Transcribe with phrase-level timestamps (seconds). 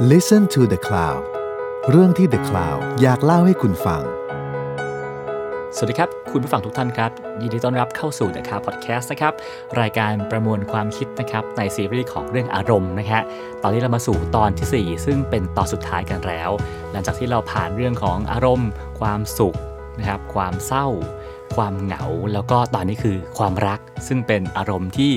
[0.00, 1.22] Listen to the Cloud
[1.90, 4.02] เรื่องที่ The Cloud อยากเล่าให้คุณฟัง
[5.76, 7.10] สวัสดีครับ คุณผู้ฟังทุกท่านครับ
[7.40, 9.32] ยินดีต้อนรับเข้าสู่ The Car Podcast นะครับ
[9.80, 13.22] รายการประมวลความคิดนะครับ ในซีรีส์ของเรื่องอารมณ์นะฮะ
[13.62, 16.50] ตอนนี้เรามาสู่ตอนทีสี่ 4 ซึ่งเป็นตอนสุดท้ายกันแล้ว
[16.92, 19.56] หลังจากที่เราผ่านเรื่องของอารมณ์ ความสุข
[19.98, 20.86] นะครับความเศร้า
[21.56, 25.12] ความเหงา แล้วก็ตอนนี้คือความรักซึ่งเป็นอารมณ์ที่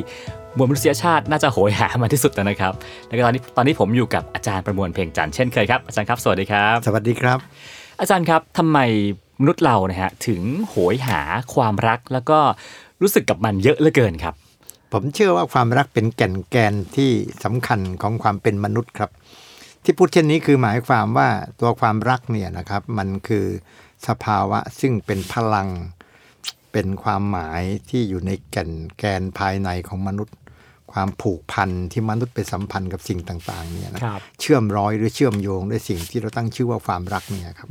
[0.57, 2.73] มวลมนุษยชาติน่าจะโหยหามาที่สุดแล้วนะครับ
[3.07, 7.37] แล้วก็ตอนนี้ตอนนี้ผมอยู่กับอาจารย์ประมวลเพลงจันทร์เช่นเคยครับ อาจารย์ครับ สวัสดีครับ สวัสดีครับ
[7.99, 8.79] อาจารย์ครับทำไม
[9.41, 11.21] มนุษย์เรานะฮะถึงโหยหา
[11.55, 12.39] ความรักแล้วก็
[13.01, 14.33] รู้สึกกับมันเยอะเหลือเกินครับ
[14.93, 17.11] ผมเชื่อว่าความรักเป็นแก่นแกนที่
[17.43, 19.09] สำคัญของความเป็นมนุษย์ครับ
[19.83, 21.29] ที่พูดเช่นนี้คือหมายความว่า
[21.59, 23.45] ตัวความรักเนี่ยนะครับมันคือ
[24.07, 25.69] สภาวะซึ่งเป็นพลัง
[26.71, 30.35] เป็นความหมายที่อยู่ในแก่นแกนภายในของมนุษย์
[30.93, 37.69] ความผูกพันที่มนุษย์ไปสัมพันธ์กับสิ่งต่างๆเนี่ยนะครับเชื่อมร้อยหรือเชื่อมโยงด้วยสิ่งที่เราตั้งชื่อว่าความรักเนี่ยครับ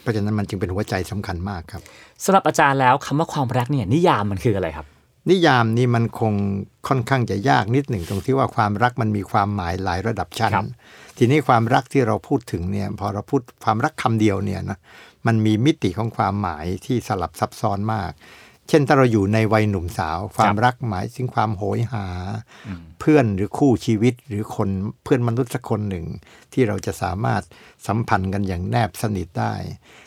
[0.00, 1.82] เพราะฉะนั้นมันจึงเป็นหัวใจสำคัญมากครับ
[2.24, 4.86] สำหรับอาจารย์แล้วคำว่าความรักเนี่ยนิยามมันคืออะไรครับ
[5.30, 6.34] นิยามนี้มันคง
[6.88, 10.66] ค่อนข้างจะยากนิดหนึ่งตรงที่ว่าความรักมันมีความหมายหลายระดับชั้นครับ
[11.18, 14.78] ทีนี้ความรักที่เราพูดถึงเนี่ยพอเราพูดความรักคำเดียวเนี่ยนะ
[15.26, 18.10] มันมีมิติของความหมายที่สลับซับซ้อนมาก
[18.68, 22.06] เช่นถ้าเราอยู่ในวัยหนุ่มสาว ความรักหมายถึงความโหยหา
[23.00, 24.68] เพื่อนหรือคู่ชีวิตหรือคน
[25.02, 26.04] เพื่อนมนุษย์สักคนหนึ่ง
[26.52, 27.42] ที่เราจะสามารถ
[27.86, 29.54] สัมพันธ์กันอย่างแนบสนิทได้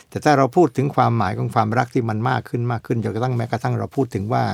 [0.08, 4.44] แต่ถ้าเราพูดถึงความหมายของความรักที่มันมากขึ้นมากขึ้นจนกระทั่งแม้กระทั่งเราพูดถึงว่า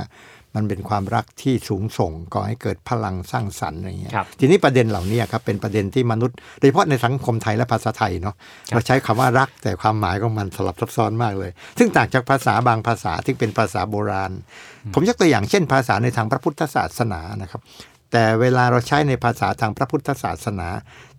[0.55, 8.35] มันเป็นความรักที่สูงส่งก่อให้เกิดพลังสร้างสรรค์อะไรเงี้ยครับทีนี้ประเด็นเหล่านี้ครับเป็นประเด็นที่มนุษย์โดยเฉพาะในสังคมไทยและภาษาไทยเนาะ
[8.69, 14.33] เราใช้คำว่ารักแต่ความหมายของมันสลับซับซ้อนมากเลย ซึ่งต่างจากภาษาบางภาษาที่เป็นภาษาโบราณ
[14.95, 17.61] ผมยกตัวอย่างเช่น ภาษาในทางพระพุทธศาสนานะครับ
[18.13, 20.69] แต่เวลาเราใช้ในภาษาทางพระพุทธศาสนา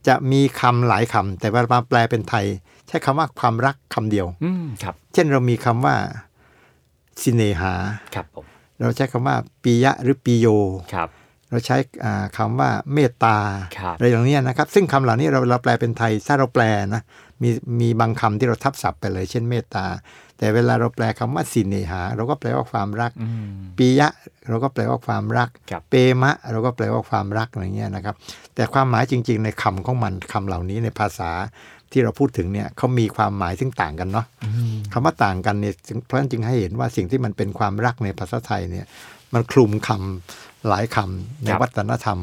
[0.08, 2.46] จะมีคำหลายคำแต่เวลามาแปลเป็นไทย
[2.88, 5.96] ใช้คำว่าความรักคำเดียว อืมครับ เช่นเรามีคำว่า
[7.22, 7.74] สิเนหา
[8.16, 8.46] ครับผม
[8.82, 10.48] เราใช้คำว่าปิยะหรือปิโย
[10.94, 11.10] ครับ
[11.50, 13.38] เราใช้อ่าคำว่าเมตตา
[13.78, 16.64] ครับอะไรอย่างเนี้ยนะครับ ซึ่งคำเหล่านี้เราเราแปลเป็นไทยถ้าเราแปล
[16.94, 17.02] นะ
[17.42, 17.50] มี
[17.82, 19.86] มีบางคำที่เราทับศัพท์ไปเลย เช่นเมตตา
[20.38, 24.10] แต่เวลาเราแปลคำว่าสิเนหา เราก็แปลว่าความรักอืมปิยะ
[24.50, 28.16] เราก็แปลว่าความรักครับเปมะ เราก็แปลว่าความรักอะไรเงี้ยนะครับ
[28.56, 31.32] แต่ความหมายจริง ๆ ในคำของมันคำเหล่านี้ในภาษา
[31.92, 34.26] ที่เราพูดถึงเนี่ยเขามีความหมายซึ่งต่างกันเนาะ
[34.94, 38.86] คำว่าต่างกันเนี่ยจึงเพราะฉะนั้นจึงให้เห็นว่าสิ่งที่มันเป็นความรักในภาษาไทยเนี่ย
[39.34, 42.20] มันคลุมคำ หลายคำในครับวัฒนธรรม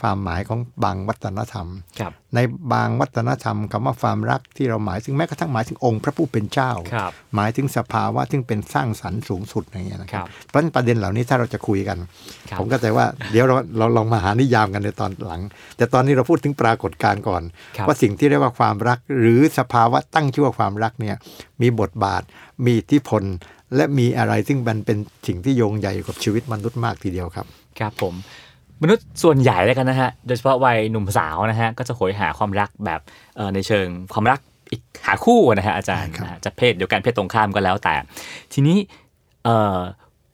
[0.00, 1.66] ความหมายของบางวัฒนธรรม
[2.00, 2.38] ครับใน
[2.72, 11.98] บางวัฒนธรรมคำว่าความรักที่เราหมายถึงแม้กระทั่งหมายถึงองค์พระผู้เป็นเจ้าครับหมายถึงสภาวะที่เป็นสร้างสรรค์สูงสุดอย่างเงี้ยนะคครัรับบเพราะฉะนั้นประเด็นเหล่านี้ถ้าเราจะคุยกัน
[12.50, 15.42] ครับผมก็จะว่าเดี๋ยวเราเราลองมาหานิยามกันในตอนหลัง
[15.76, 17.42] แต่ตอนนี้เราพูดถึงปรากฏการณ์ก่อน
[17.76, 21.16] ครับว่าสิ่งที่เรียกว่าความรัก หรือสภาวะตั้งชื่อว่าความรักเนี่ย
[21.62, 22.22] มีบทบาท
[22.64, 23.22] มีอิทธิพล
[23.76, 27.46] และมีอะไรซึ่งมันเป็นสิ่งที่โยงใหญ่กับชีวิตมนุษย์มากทีเดียวครับ
[27.80, 28.14] ครับผม
[28.82, 33.00] มนุษย์ส่วนใหญ่แล้วกันนะฮะ โดยเฉพาะวัยหนุ่มสาวนะฮะ ก็จะโหยหาความรักแบบ
[33.36, 34.40] เอ่อในเชิงความรัก
[34.70, 37.94] อีกหาคู่นะฮะอาจารย์ครับนะฮะจะเพศเดียวกันเพศตรงข้ามก็แล้วแต่
[38.52, 38.76] ทีนี้
[39.44, 39.78] เอ่อ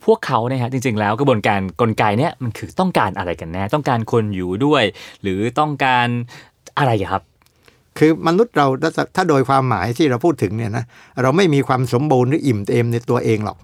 [0.04, 4.84] พวกเขาเนี่ยฮะจริง ๆ แล้วกระบวนการกลไกเนี่ยมันคือต้องการอะไรกันแน่ต้องการคนอยู่ด้วย
[5.22, 6.06] หรือต้องการ
[6.78, 7.22] อะไรอะครับ
[7.98, 10.84] คือมนุษย์เราถ้าถ้าโดยความหมายที่เราพูดถึงเนี่ยนะ
[11.22, 13.58] เราไม่มีความสมบูรณ์หรืออิ่มเอมในตัวเองหรอก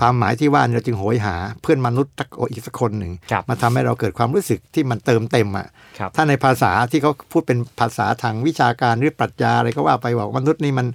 [0.00, 5.66] ความหมายที่ว่าเราจึงโหยหาเพื่อนมนุษย์สักอีกสักคนหนึ่งครับมาทำให้เราเกิดความรู้สึกที่มันเติมเต็มอะ
[5.98, 10.86] ครับถ้าในภาษาที่เขาพูดเป็นภาษาทางวิชาการหรือปรัชญาอะไรก็ว่าไปบอกมนุษย์นี่มัน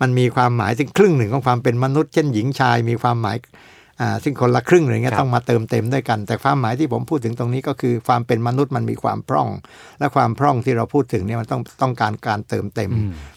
[0.00, 3.75] มันมีความหมายถึงครึ่งหนึ่งของความเป็นมนุษย์ เช่นหญิงชายมีความหมายอ่า
[4.24, 9.48] ซึ่งคนละครึ่งอะไรเงี้คยรับต้องมาเติมเต็มด้วยกัน แต่ความหมายที่ผมพูดถึงตรงนี้ก็คือความเป็นมนุษย์มันมีความพร่อง
[9.98, 12.90] และความพร่องที่เราพูดถึงเนี่ยมันต้องต้องการการเติมเต็ม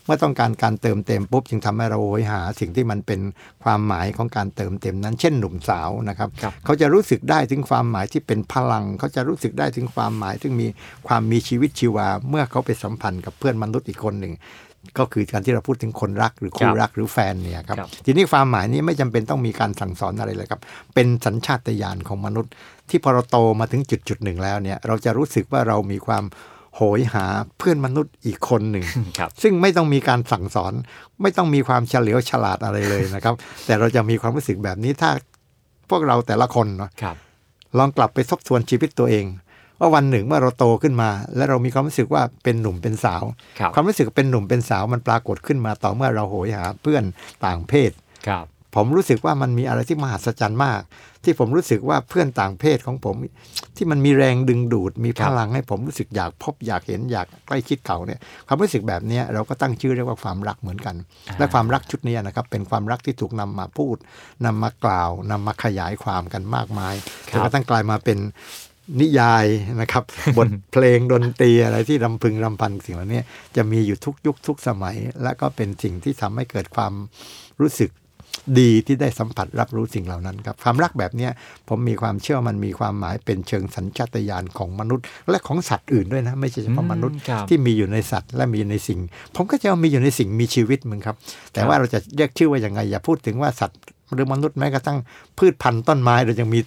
[0.05, 3.19] เมื่อต้องการการเติมเต็มปุ๊บจึงทำให้เราโหยหา สิ่งที่มันเป็น
[3.63, 10.67] ความหมายของการเติมเต็มนั้น เช่นหนุ่มสาวนะครับครับเขาจะรู้สึกได้ถึงความหมายที่เป็นพลัง เขาจะรู้สึกได้ถึงความหมายซึ่งมี
[11.07, 14.33] ความมีชีวิตชีวา เมื่อเขาไปสัมพันธ์กับเพื่อนมนุษย์อีกคนหนึ่ง
[14.97, 20.61] ก็คือการที่เราพูดถึงคนรักหรือคู่ครับรักหรือแฟนเนี่ยครับครับ ทีนี้ความหมายนี้ไม่จำเป็นต้องมีการสั่งสอนอะไรเลยครับ
[20.95, 22.51] เป็นสัญชาตญาณของมนุษย์
[22.89, 26.23] ที่พอเราโตมาถึงจุดจุดๆหนึ่งแล้วเนี่ย เราจะรู้สึกว่าเรามีความ
[26.75, 27.25] โหยหา
[27.57, 28.85] เพื่อนมนุษย์อีกคนหนึ่ง
[29.19, 30.73] ครับซึ่งไม่ต้องมีการสั่งสอน
[31.21, 33.35] ไม่ต้องมีความเฉลียวฉลาดอะไรเลยนะครับ
[33.65, 35.11] แต่เราจะมีความรู้สึกแบบนี้ถ้า
[35.89, 37.15] พวกเราแต่ละคนเนาะครับ
[37.77, 39.25] ลองกลับไปทบทวนชีวิตตัวเอง
[39.79, 43.23] ว่าวันหนึ่งเมื่อเราโตขึ้นมา และเรามีความรู้สึกว่าเป็นหนุ่มเป็นสาว
[43.59, 47.03] ครับความรู้สึกเป็นหนุ่มเป็นสาวมันปรากฏขึ้นมาต่อเมื่อเราโหยหาเพื่อน
[47.45, 47.91] ต่างเพศ
[48.27, 48.45] ครับ
[48.75, 50.81] ผมรู้สึกว่ามันมีอะไรที่มหัศจรรย์มาก
[51.23, 53.15] ที่ผมรู้สึกว่าเพื่อนต่างเพศของผม
[53.75, 60.95] ที่มันมีแรงดึงดูด มีพลังให้ผมรู้สึกอยากพบอยากเห็นอยากใกล้ชิดเขาเนี่ยความรู้สึกแบบเนี้ยเราก็ตั้งชื่อเรียกว่าความรักเหมือนกัน
[61.29, 63.95] อ่าและความรักชุดเนี้ยนะครับเป็นความรักที่ถูกนำมาพูด
[64.45, 66.95] นำมากล่าวนำมาขยายความกันมากมาย
[67.31, 68.17] จนกระทั่งกลายมาเป็น
[69.01, 69.45] นิยาย
[69.81, 70.03] นะครับ
[70.37, 73.21] บทเพลงดนตรีอะไรที่รำพึงรำพันสิ่งเหล่านี้
[73.55, 76.93] จะมีอยู่ทุกยุคทุกสมัย และก็เป็นสิ่งที่ทำให้เกิดความ
[77.61, 77.91] รู้สึก
[78.59, 81.31] ดีที่ได้สัมผัสรับรู้สิ่งเหล่านั้นครับความรักแบบเนี้ย
[81.67, 88.99] ผมมีความเชื่อมันมีความหมายเป็นเชิงสัญชาตญาณของมนุษย์ และของสัตว์อื่นด้วยนะ ไม่ใช่เฉพาะมนุษย์อืมครับที่มีอยู่ในสัตว์ และมีในสิ่ง
[89.35, 91.15] ผมก็จะเอามีอยู่ในสิ่งมีชีวิตมึงครับ
[91.53, 93.79] แต่ว่าเราจะเรียกชื่อว่าอย่างไงอย่าพูดถึงว่าสัตว์
[94.13, 94.97] หรือมนุษย์แม้กระทั่ง
[95.37, 96.59] พืชพันธุ์ต้นไม้เรายังมี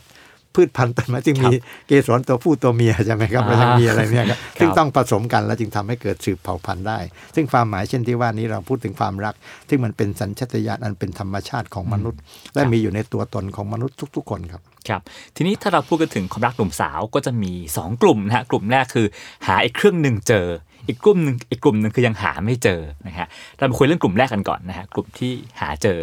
[0.54, 1.50] พืชพันธุ์ต้นไม้ที่มี
[1.88, 6.98] เกสรตัวผู้ตัวเมียใช่ไหมครับเรายังมีอะไรเนี่ยครับซึ่งต้องผสมกันแล้วจึงทำให้เกิดสืบเผ่าพันธุ์ได้
[7.34, 9.34] ซึ่งความหมายเช่นที่ว่านี้เราพูดถึงความรัก
[9.68, 12.20] ซึ่งมันเป็นสัญชาตญาณอันเป็นธรรมชาติของมนุษย์
[12.54, 15.00] และมีอยู่ในตัวตนของมนุษย์ทุก ๆ คนครับครับ
[15.36, 19.06] ทีนี้ถ้าเราพูดกันถึงความรักหนุ่มสาวก็จะมี 2 กลุ่มนะฮะกลุ่มแรกคือ
[19.46, 20.46] หาอีกเครื่องหนึ่งเจอ
[20.88, 23.26] อีกกลุ่มหนึ่งอีกกลุ่มหนึ่งคือยังหาไม่เจอนะฮะ
[23.56, 25.98] เรามาคุยเรื่องกลุ่มแรกกันก่อนนะฮะกลุ่มที่หาเจอ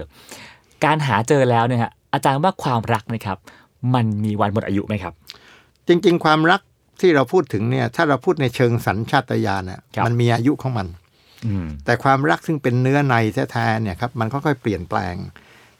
[0.85, 3.37] การหาเจอแล้วเนี่ยฮะอาจารย์ว่าความรักนะครับ
[3.93, 5.13] มันมีวันหมดอายุไหมครับ
[5.87, 6.61] จริง ๆ ความรัก
[7.01, 10.87] ที่เราพูดถึงเนี่ย ถ้าเราพูดในเชิงสัญชาตญาณน่ะครับมันมีอายุของมัน
[11.45, 13.15] อืมแต่ความรักซึ่งเป็นเนื้อใน
[13.51, 15.15] แท้ๆเนี่ยครับ มันค่อยๆเปลี่ยนแปลง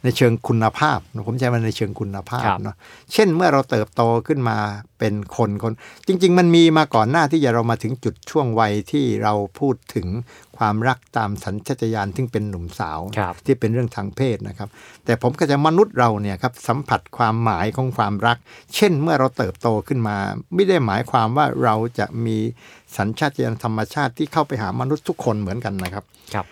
[0.03, 2.75] ในเชิงคุณภาพผมใช้มันในเชิงคุณภาพครับเนาะ
[3.13, 4.57] เช่นเมื่อเราเติบโตขึ้นมา
[4.99, 5.73] เป็นคนคน
[6.07, 10.07] จริง ๆ มันมีมาก่อนหน้าที่จะเรามาถึงจุดช่วงวัยที่เราพูดถึง
[10.57, 14.69] ความรักตามสัญชาตญาณที่เป็นหนุ่มสาวครับที่เป็นเรื่องทางเพศนะครับ
[15.05, 18.37] แต่ผมก็จะมนุษย์เราเนี่ยครับสัมผัสความหมายของความรัก
[18.75, 20.17] เช่นเมื่อเราเติบโตขึ้นมา
[20.53, 22.37] ไม่ได้หมายความว่าเราจะมี
[22.97, 26.03] สัญชาตญาณธรรมชาติที่เข้าไปหามนุษย์ทุกคนเหมือนกันนะครับ
[26.33, 26.45] ครับ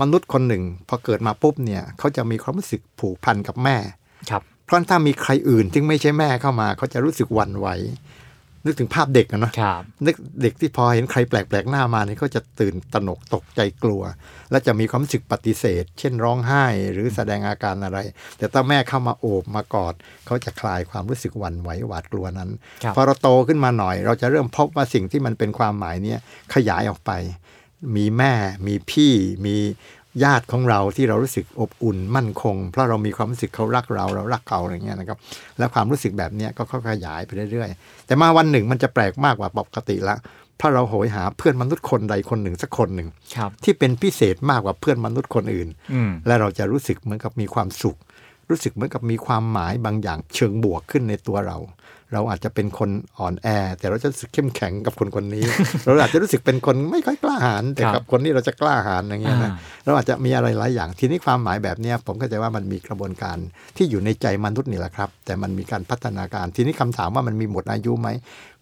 [0.00, 3.76] มนุษย์คนหนึ่ง พอเกิดมาปุ๊บเนี่ยเขาจะมีความรู้สึกผูกพันกับแม่
[4.30, 7.68] ครับ เพราะถ้ามีใครอื่นที่ไม่ใช่แม่เข้ามาเขาจะรู้สึกหวั่นไหว
[8.64, 14.02] นึกถึงภาพเด็กอะเนาะครับนึกเด็กที่พอเห็นใครแปลกๆหน้ามาเนี่ยเขาจะตื่นตระหนกตกใจกลัว
[14.50, 17.98] และจะมีความรู้สึกปฏิเสธ เช่นร้องไห้หรือแสดงอาการอะไร
[18.38, 19.94] แต่ถ้าแม่เข้ามาโอบมากอด
[20.26, 22.50] เขาจะคลายความรู้สึกหวั่นไหวหวาดกลัวนั้น
[22.82, 26.18] ครับพอเราโตขึ้นมาหน่อย เราจะเริ่มพบว่าสิ่งที่มันเป็นความหมายเนี่ย
[26.54, 27.12] ขยายออกไป
[27.96, 28.32] มีแม่
[28.66, 29.12] มีพี่
[29.46, 29.56] มี
[30.24, 35.18] ญาติของเราที่เรารู้สึกอบอุ่นมั่นคง เพราะเรามีความรู้สึกเขารักเราเรารักเขาอะไรเงี้ยนะครับ
[35.58, 40.16] แล้วความรู้สึกแบบเนี้ยก็ค่อยๆขยายไปเรื่อยๆ แต่มาวันหนึ่งมันจะแปลกมากกว่าปกติละ
[40.58, 47.98] เพราะเราโหยหาเพื่อนมนุษย์คนใดคนหนึ่งสักคนหนึ่งครับที่เป็นพิเศษมากกว่าเพื่อนมนุษย์คนอื่นอืมและเราจะรู้สึกเหมือนกับมีความสุข
[48.50, 51.58] รู้สึกเหมือนกับมีความหมายบางอย่างเชิงบวกขึ้นในตัวเรา
[52.12, 53.48] เราอาจจะเป็นคนอ่อนแอ
[53.78, 55.44] แต่เราจะรู้สึกเข้มแข็งกับคนคนนี้
[55.84, 63.36] เราอาจจะรู้สึกเป็นคนไม่ค่อยกล้าหาญแต่ครักับบคนนี้เราจะกล้าหาญอย่างเงี้ยนะอ่าเราอาจจะมีอะไรหลายอย่างทีนี้ความหมายแบบเนี้ยผมก็จะว่ามันมีกระบวนการ
[63.76, 68.08] ที่อยู่ในใจมนุษย์นี่แหละครับ แต่มันมีการพัฒนาการทีนี้คำถามว่ามันมีหมดอายุไหม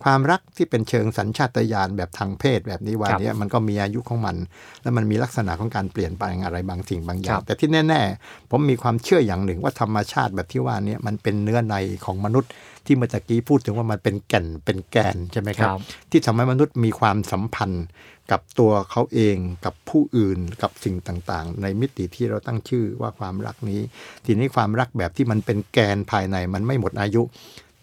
[0.04, 4.36] ความรักที่เป็นเชิงสัญชาตญาณแบบทางเพศแบบนี้วันเนี้ยมันก็มีอายุของมัน
[4.82, 11.74] และมันมีลักษณะของการเปลี่ยนแปลงอะไรบางสิ่งบางอย่าคงรับแต่ที่แน่ ๆ ผมมีความเชื่ออย่างหนึ่งว่าธรรมชาติแบบที่ว่าเนี้มันเป็นเนื้อใน
[12.04, 12.50] ของมนุษย์
[12.86, 15.80] ที่เมื่อตะกี้พูดถึงว่ามันเป็นแก่นเป็นแกนใช่ไหมครับครับ
[16.10, 17.86] ที่ทำให้มนุษย์มีความสัมพันธ์
[18.30, 23.80] กับตัวเขาเองกับผู้อื่นกับสิ่งต่างๆ ในมิติที่เราตั้งชื่อว่าความรักนี้
[24.24, 27.22] ทีนี้ความรักแบบที่มันเป็นแกนภายในมันไม่หมดอายุ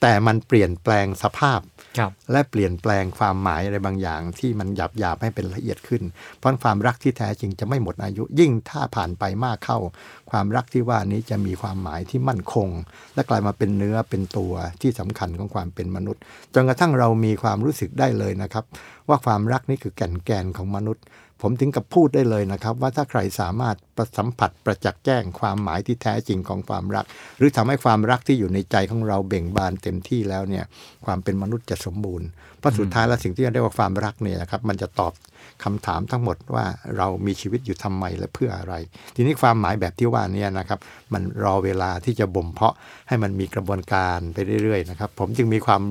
[0.02, 1.60] แต่มันเปลี่ยนแปลงสภาพ
[1.98, 6.04] ครับและเปลี่ยนแปลงความหมายอะไรบางอย่าง ที่มันหยาบหยาบๆให้เป็นละเอียดขึ้น
[6.38, 9.78] เพราะความรักที่แท้จริงจะไม่หมดอายุ ยิ่งถ้าผ่านไปมากเข้า
[10.32, 12.70] ความรักที่ว่านี้จะมีความหมายที่มั่นคง
[13.16, 16.22] และกลายมาเป็นเนื้อเป็นตัวที่สำคัญของความเป็นมนุษย์
[16.54, 18.66] จนกระทั่งเรามีความรู้สึกได้เลยนะครับ
[19.08, 21.04] ว่าความรักนี่คือแก่นแกนของมนุษย์
[21.42, 27.06] ผมถึงกับพูดได้เลยนะครับ ว่าถ้าใครสามารถประสัมผัสประจักษ์แจ้งความหมายที่แท้จริงของความรัก
[27.38, 30.66] หรือทำให้ความรักที่อยู่ในใจของเราเบ่งบานเต็มที่แล้วเนี่ย
[31.06, 32.28] ความเป็นมนุษย์จะสมบูรณ์
[32.62, 35.14] เพราะสุดท้ายแล้วสิ่งที่เรียกว่าความรักเนี่ยนะครับมันจะตอบ
[35.64, 36.66] คำถามทั้งหมดว่า
[36.98, 38.74] เรามีชีวิตอยู่ทำไมและเพื่ออะไร
[39.16, 40.80] ทีนี้ความหมายแบบที่ว่าเนี่ยนะครับ
[41.14, 42.76] มันรอเวลาที่จะบ่มเพาะ
[43.08, 45.82] ให้มันมีกระบวนการไปเรื่อยๆนะครับ ผมจึงมีความ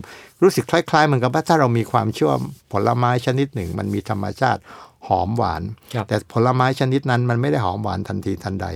[0.42, 2.40] รู้สึกคล้ายๆเหมือนกับว่าถ้าเรามีความเชื่อว่า
[2.72, 4.60] ผลไม้ชนิดหนึ่ง มันมีธรรมชาติ
[5.08, 5.62] หอมหวาน
[5.94, 8.66] ครับแต่ผลไม้ชนิดนั้นมันไม่ได้หอมหวานทันทีทันใด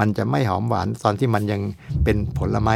[0.00, 1.60] มันจะไม่หอมหวานตอนที่มันยัง
[2.04, 2.72] เป็นผลไม้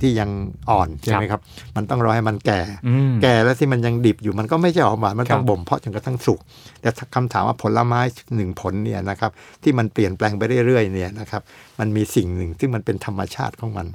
[0.00, 0.30] ที่ยัง
[0.70, 1.40] อ่อนใช่ไหมครับ
[1.76, 6.38] มันต้องรอให้มันแก่อืมแก่แล้วที่มันยังดิบอยู่มันก็ไม่ใช่หอมหวานมันต้องครับบ่มเพาะจนกระทั่งสุก
[6.80, 8.00] แต่ถ้าคำถามว่าผลไม้
[8.36, 9.30] หนึ่งผลเนี่ยนะครับ
[9.62, 11.42] ที่มันเปลี่ยนแปลงไปเรื่อยๆเนี่ยนะครับ
[11.80, 13.86] มันมีสิ่งหนึ่งซึ่งมันเป็นธรรมชาติของมัน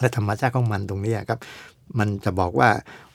[0.00, 1.38] และธรรมชาติของมันตรงเนี้ยครับ
[1.98, 2.68] มันจะบอกว่า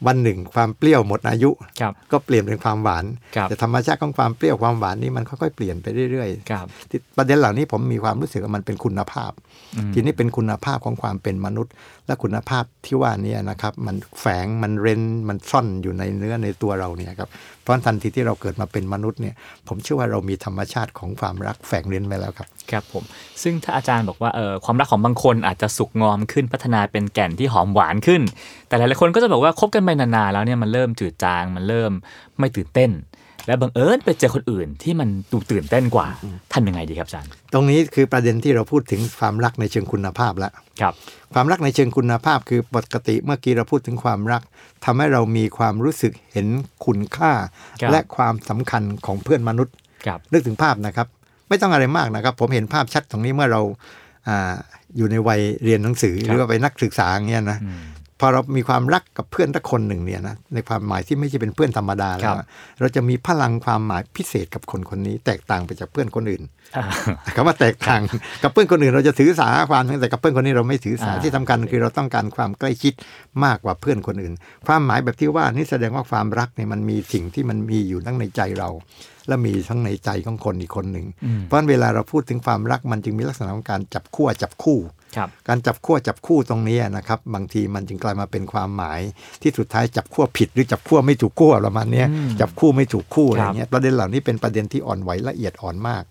[0.06, 1.50] วันหนึ่งความเปรี้ยวหมดอายุ
[1.80, 3.04] ครับก็เปลี่ยนเป็นความหวาน
[3.36, 9.53] ครับแต่ธรรมชาติของความเปรี้ยวความหวานนี่มันค่อยๆเปลี่ยนไปเรื่อยครับๆที่ประเด็นเหล่านี้ผมมีความรู้สึกว่ามันเป็นคุณภาพอืม
[9.94, 11.72] ทีนี้เป็นคุณภาพของความเป็นมนุษย์
[12.06, 17.30] และคุณภาพที่ว่านี้นะครับ มันแฝงมันเร้นมันซ่อนอยู่ในเนื้อในตัวเราเนี่ยครับ
[17.62, 19.34] เพราะทันทีที่เราเกิดมาเป็นมนุษย์เนี่ย
[19.68, 23.04] ผมเชื่อว่าเรามีธรรมชาติของความรักแฝงเร้นไว้แล้วครับครับผม
[23.42, 28.22] ซึ่งถ้าอาจารย์บอกว่าเออความรักของบางคนอาจจะสุกงอมขึ้นพัฒนาเป็นแก่นที่หอมหวานขึ้น
[28.68, 31.92] แต่หลายๆคนก็จะบอกว่าคบกันไปนานๆแล้วเนี่ยมันเริ่มจืดจางมันเริ่ม
[32.38, 32.90] ไม่ตื่นเต้น
[33.46, 36.06] และบังเอิญไปเจอคนอื่นที่มันดูตื่นเต้นกว่า
[36.52, 40.94] ทำยังไงดีครับอาจารย์ ตรงนี้คือประเด็นที่เราพูดถึงความรักในเชิงคุณภาพแล้วครับ
[41.34, 44.42] ความรักในเชิงคุณภาพคือปกติเมื่อกี้เราพูดถึงความรัก
[44.84, 46.46] ทำให้เรามีความรู้สึกเห็น
[46.84, 47.32] คุณค่า
[47.80, 49.74] ครับและความสำคัญของเพื่อนมนุษย์
[50.06, 51.06] ครับนึกถึงภาพนะครับ
[51.48, 53.60] ไม่ต้องอะไรมากนะครับ ผมเห็นภาพชัดตรงนี้เมื่อเรา
[54.28, 54.54] อา
[54.96, 57.80] อยู่ในวัยเรียนหนังสือครับหรือว่าไปนักศึกษาอย่างเงี้ยนะอืม
[58.20, 62.46] พอเรามีความรักกับเพื่อนทักคนหนึ่งเนี่ยนะในความหมายที่ไม่ใช่เป็นเพื่อนธรรมดาแล้ครัวบอะ
[62.80, 66.42] เราจะมีพลังความหมายพิเศษกับคนคนนี้ แตกต่างไปจากเพื่อนคนอื่น
[66.76, 66.84] อ่า
[67.34, 68.00] คำว่าแตกต่าง
[68.42, 72.92] กับเพื่อนคนอื่น เราจะถือสาความแต่กับเพื่อนคนนี้เราไม่ถือสาอ่าที่สำคัญคือเราต้องการความใกล้ชิด
[73.44, 74.34] มากกว่าเพื่อนคนอื่น
[74.66, 78.70] ความหมายแบบที่ว่านี่แสดงว่าความรักเนี่ยมันมีสิ่งที่มันมีอยู่ทั้งในใจเรา
[79.28, 84.94] และมีทั้งในใจของคนอีกคนหนึ่งอืมเพราะฉะนั้นเวลาเราพูดถึงความรักมันจึงมีลักษณะของการจับขั้วจับคู่ครับ
[85.48, 89.00] การจับขั้วจับคู่ตรงนี้นะครับ บางทีมันจึงกลายมาเป็นความหมาย
[89.42, 96.02] ที่สุดท้ายจับขั้วผิดหรือจับขั้วไม่ถูกขั้วประมาณเนี้ยอืมจับคู่ไม่ถูกคู่อะไรครับเงี้ยประเด็นเหล่านี้เป็นประเด็นที่อ่อนไหวละเอียดอ่อนมาก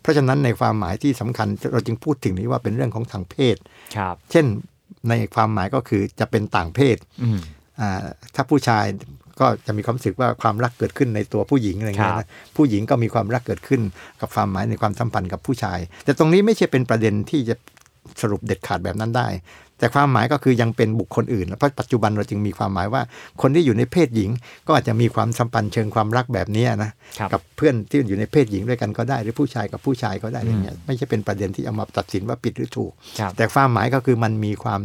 [0.00, 3.56] เพราะฉะนั้นในความหมายที่สำคัญเราจึงพูดถึงนี้ว่าเป็นเรื่องของทางเพศ
[3.96, 4.46] ครับเช่น
[5.08, 7.40] ในความหมายก็คือจะเป็นต่างเพศอืม
[7.80, 8.84] อ่าถ้าผู้ชาย
[9.40, 13.80] ก็จะมีความรู้สึกว่าความรักเกิดขึ้นในตัวผู้หญิงอะไรเงี้ยครันะบผู้หญิงก็มีความรักเกิดขึ้น
[14.20, 17.54] กับความหมายในความสัมพันธ์กับผู้ชาย แต่ตรงนี้ไม่ใช่เป็นประเด็นที่จะ
[18.22, 19.28] สรุปเด็ดขาดแบบนั้นได้
[19.78, 23.02] แต่ความหมายก็คือยังเป็นบุคคลอื่น เพราะปัจจุบันเราจึงมีความหมายว่า
[23.42, 24.30] คนที่อยู่ในเพศหญิง
[24.66, 34.80] ก็อาจจะมีความสัมพันธ์เชิงความรักแบบนี้นะครับกับเพื่อนที่อยู่ในเพศหญิงด้วยกันก็ได้ หรือผู้ชายกับผู้ชายก็ได้อะไรเงี้ยไม่ใช่เป็นประเด็นที่เอามาตัดสินว่าผิดหรือถูกครับแต่ความหมายก็คือมันมีความ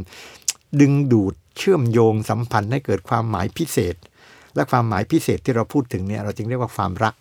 [0.82, 3.96] ดึงดูดเชื่อมโยงสัมพันธ์ให้เกิดความหมายพิเศษ
[4.56, 7.16] และความหมายพิเศษที่เราพูดถึงเนี่ยเราจึงเรียกว่าความรัก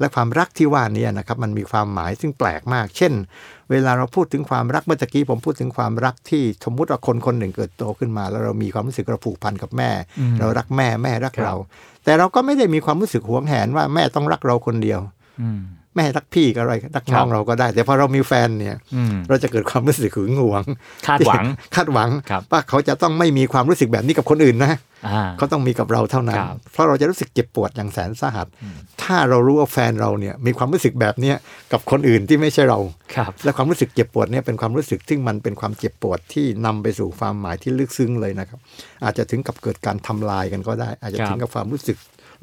[0.00, 3.12] และความรักที่ว่านี้นะครับมันมีความหมายซึ่งแปลกมาก เช่น
[3.70, 11.54] เวลาเราพูดถึงความรักเมื่อตะกี้ผมพูดถึงความรักที่สมมุติว่าคนคนหนึ่งเกิดโตขึ้นมา แล้วเรามีความรู้สึกเราผูกพันกับแม่อืมเรารักแม่แม่รักครับเรา
[12.04, 15.00] แต่เราก็ไม่ได้มีความรู้สึกหวงแหนว่าแม่ต้องรักเราคนเดียว
[15.40, 15.60] อืม
[15.96, 20.64] แม่รักพี่ก็อะไรรักน้องครับเราก็ได้ แต่พอเรามีแฟนเนี่ยอืมเราจะเกิดความรู้สึกหึงหวง
[21.06, 24.72] คาดหวังคาดหวังครับว่าเขาจะต้องไม่มีความรู้สึกแบบนี้กับคนอื่นนะ
[25.06, 28.46] อ่าเขาต้องมีกับเราเท่านั้นครับเพราะเราจะรู้สึกเจ็บปวดอย่างแสนสาหัส
[29.02, 31.36] ถ้าเรารู้ว่าแฟนเราเนี่ยมีความรู้สึกแบบเนี้ย
[31.72, 32.78] กับคนอื่นที่ไม่ใช่เรา
[33.16, 38.58] ครับและความรู้สึกเจ็บปวดเนี่ยเป็นความรู้สึกที่มันเป็นความเจ็บปวดที่นำไปสู่ความหมายที่ลึกซึ้งเลยนะครับ
[39.04, 41.96] อาจจะถึงกับเกิดการทำลายกันก็ได้ อาจจะครับถึงกับความรู้สึก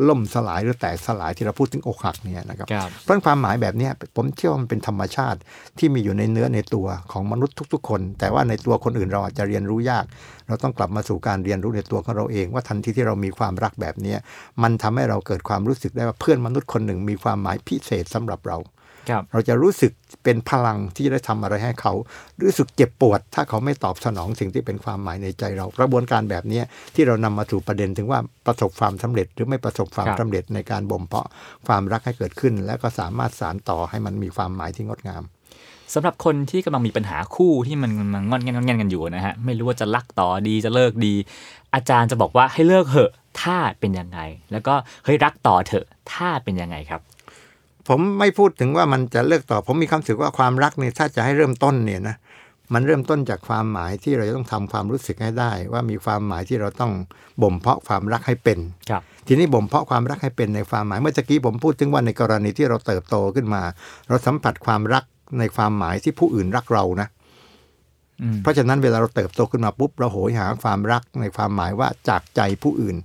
[0.07, 5.39] ล่มสลายหรือแตกสลายที่เราพูดถึงอกหักเนี่ยนะครับครับเพราะฉะนั้นความหมายแบบเนี้ยผมเชื่อว่ามันเป็นธรรมชาติ
[5.77, 10.05] ที่มีอยู่ในเนื้อในตัวของมนุษย์ทุก ๆ คน แต่ว่าในตัวคนอื่นเราอาจจะเรียนรู้ยาก
[10.47, 14.17] เราต้องกลับมาสู่การเรียนรู้ในตัวของเราเอง ว่าทันทีที่เรามีความรักแบบเนี้ย
[14.63, 18.73] มันทำให้เราเกิดความรู้สึกได้ว่าเพื่อนมนุษย์คนหนึ่งมีความหมายพิเศษสำหรับเราครับ
[19.31, 19.91] เราจะรู้สึก
[20.23, 21.93] เป็นพลังที่จะได้ทำอะไรให้เขา
[22.41, 31.27] รู้สึกเจ็บปวด ถ้าเขาไม่ตอบสนองสิ่งที่เป็นความหมายในใจเรากระบวนการแบบเนี้ยที่เรานำมาสู่ประเด็นถึงว่าประสบความสำเร็จ หรือไม่ประสบความครับสำเร็จในการบ่มเพาะ
[31.67, 35.23] ความรักให้เกิดขึ้น แล้วก็สามารถสานต่อให้มันมีความหมายที่งดงาม
[35.93, 41.13] สำหรับคนที่กำลังมีปัญหาคู่ที่มันมันงอนแงนงอนแงนกันอยู่นะฮะไม่รู้ว่าจะรักต่อดีจะเลิกดี
[41.75, 44.19] อาจารย์จะบอกว่าให้เลิกเหอะถ้าเป็นยังไง
[44.51, 47.01] แล้วก็เฮ้ยรักต่อเถอะถ้าเป็นยังไงครับ
[47.87, 52.15] ผมไม่พูดถึงว่ามันจะเลิกต่อ ผมมีความรู้สึกว่าความรักเนี่ยถ้าจะให้เริ่มต้นเนี่ยนะ
[52.73, 56.91] มันเริ่มต้นจากความหมายที่เราจะต้องทำความรู้สึกให้ได้ ว่ามีความหมายที่เราต้อง
[57.41, 58.59] บ่มเพาะความรักให้เป็น
[58.89, 63.61] ครับทีนี้บ่มเพาะความรักให้เป็นในความหมายเมื่อตะกี้ผมพูดถึงว่าในกรณีที่เราเติบโตขึ้นมา
[64.07, 65.03] เราสัมผัสความรัก
[65.39, 67.07] ในความหมายที่ผู้อื่นรักเรานะ
[68.21, 72.95] อืมเพราะฉะนั้นเวลาเราเติบโตขึ้นมาปุ๊บเราโหยหาความรักในความหมายว่าจากใจผู้อื่น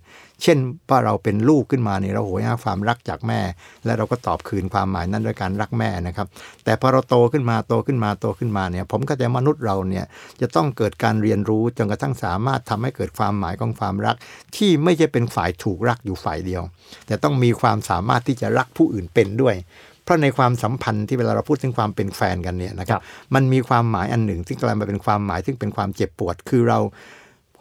[0.43, 3.41] เช่นว่าเราเป็นลูกขึ้นมาเนี่ยเราโหยหาความรักจากแม่
[3.85, 6.27] และเราก็ตอบคืนความหมายนั้นด้วยการรักแม่นะครับ
[6.65, 10.05] แต่พอเราโตขึ้นมาโตขึ้นมาโตขึ้นมาเนี่ยผมก็จะมนุษย์เราเนี่ย
[10.41, 14.17] จะต้องเกิดการเรียนรู้จนกระทั่งสามารถทำให้เกิดความหมายของความรัก
[14.57, 16.63] ที่ไม่ใช่เป็นฝ่ายถูกรักอยู่ฝ่ายเดียว
[17.07, 19.57] แต่ต้องมีความสามารถที่จะรักผู้อื่นเป็นด้วย
[20.05, 23.03] เพราะในความสัมพันธ์ที่เวลาเราพูดถึงความเป็นแฟนกันเนี่ยนะคครัรับบ
[23.35, 26.79] มันมีความหมายอันหนึ่งที่กลายมาเป็นความหมายซึ่งเป็นความเจ็บปวด คือเรา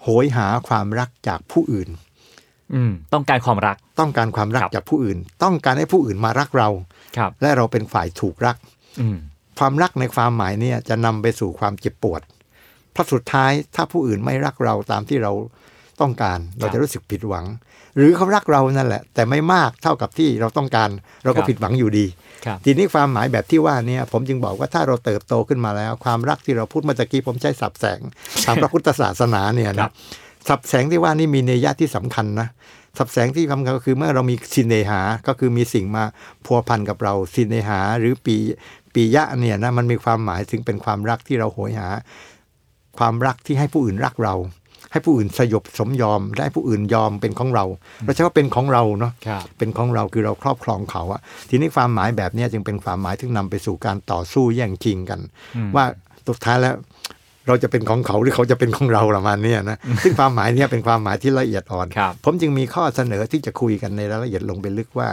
[0.02, 2.07] โหยหาความรักจากผู้อื่นอืม
[3.14, 6.70] ต้องการความรัก ต้องการความรักครับจากผู้อื่น ต้องการให้ผู้อื่นมารักเรา
[7.18, 8.56] ครับ และเราเป็นฝ่ายถูกรัก
[9.02, 9.18] อืม
[9.60, 12.22] ความรักในความหมายเนี่ยจะนำไปสู่ความเจ็บปวด
[12.92, 15.32] เพราะสุดท้ายถ้าผู้อื่นไม่รักเราตามที่เรา
[16.02, 17.46] ต้องการเราจะรู้สึกผิดหวัง
[17.98, 20.90] หรือเขารักเรานั่นแหละ แต่ไม่มากเท่ากับที่เราต้องการ
[21.24, 22.06] เราคก็รับผิดหวังอยู่ดี
[22.46, 28.00] ครับทีนี้ความหมายแบบที่ว่าเนี่ยผมจึงบอกว่าถ้าเราเติบโตขึ้นมาแล้ว ความรักที่เราพูดเมื่อตะกี้ผมใช้สับแสง
[28.46, 29.92] ทางพระพุทธศาสนาเนี่ยครันะบ
[30.50, 32.48] สับแสงที่ว่านี่มีเนยยะที่สำคัญนะ
[32.98, 36.04] สับแสงที่สำคัญก็คือเมื่อเรามีสินเนหา ก็คือมีสิ่งมา
[36.46, 38.36] พัวพันกับเราสินเนหา หรือปี
[38.94, 41.88] ปียะเนี่ยนะมันมีความหมายถึงเป็นความรักที่เราโหยหา
[42.98, 44.36] ความรักที่ให้ผู้อื่นรักเรา
[44.92, 47.66] ให้ผู้อื่นสยบสมยอมและให้ผู้อื่นยอมเป็นของเรา
[48.04, 55.20] เราใช้ว่าเป็นของเราเนาะครับเป็นของเราคือเราครอบครองเขาอะทีนี้ความหมายแบบเนี้ยจึงเป็นความหมายที่นำไปสู่การต่อสู้แย่งชิงกัน
[55.56, 55.86] อืมว่า
[56.28, 56.76] สุดท้ายแล้ว
[57.48, 65.10] เราจะเป็นของเขาหรือเขาจะเป็นของเราประมาณเนี้ยนะซึ่งความหมายเนี้ยเป็นความหมายที่ละเอียดอ่อนครับผมจึงมีข้อเสนอที่จะคุยกันในรายละเอียดลงไปลึกว่า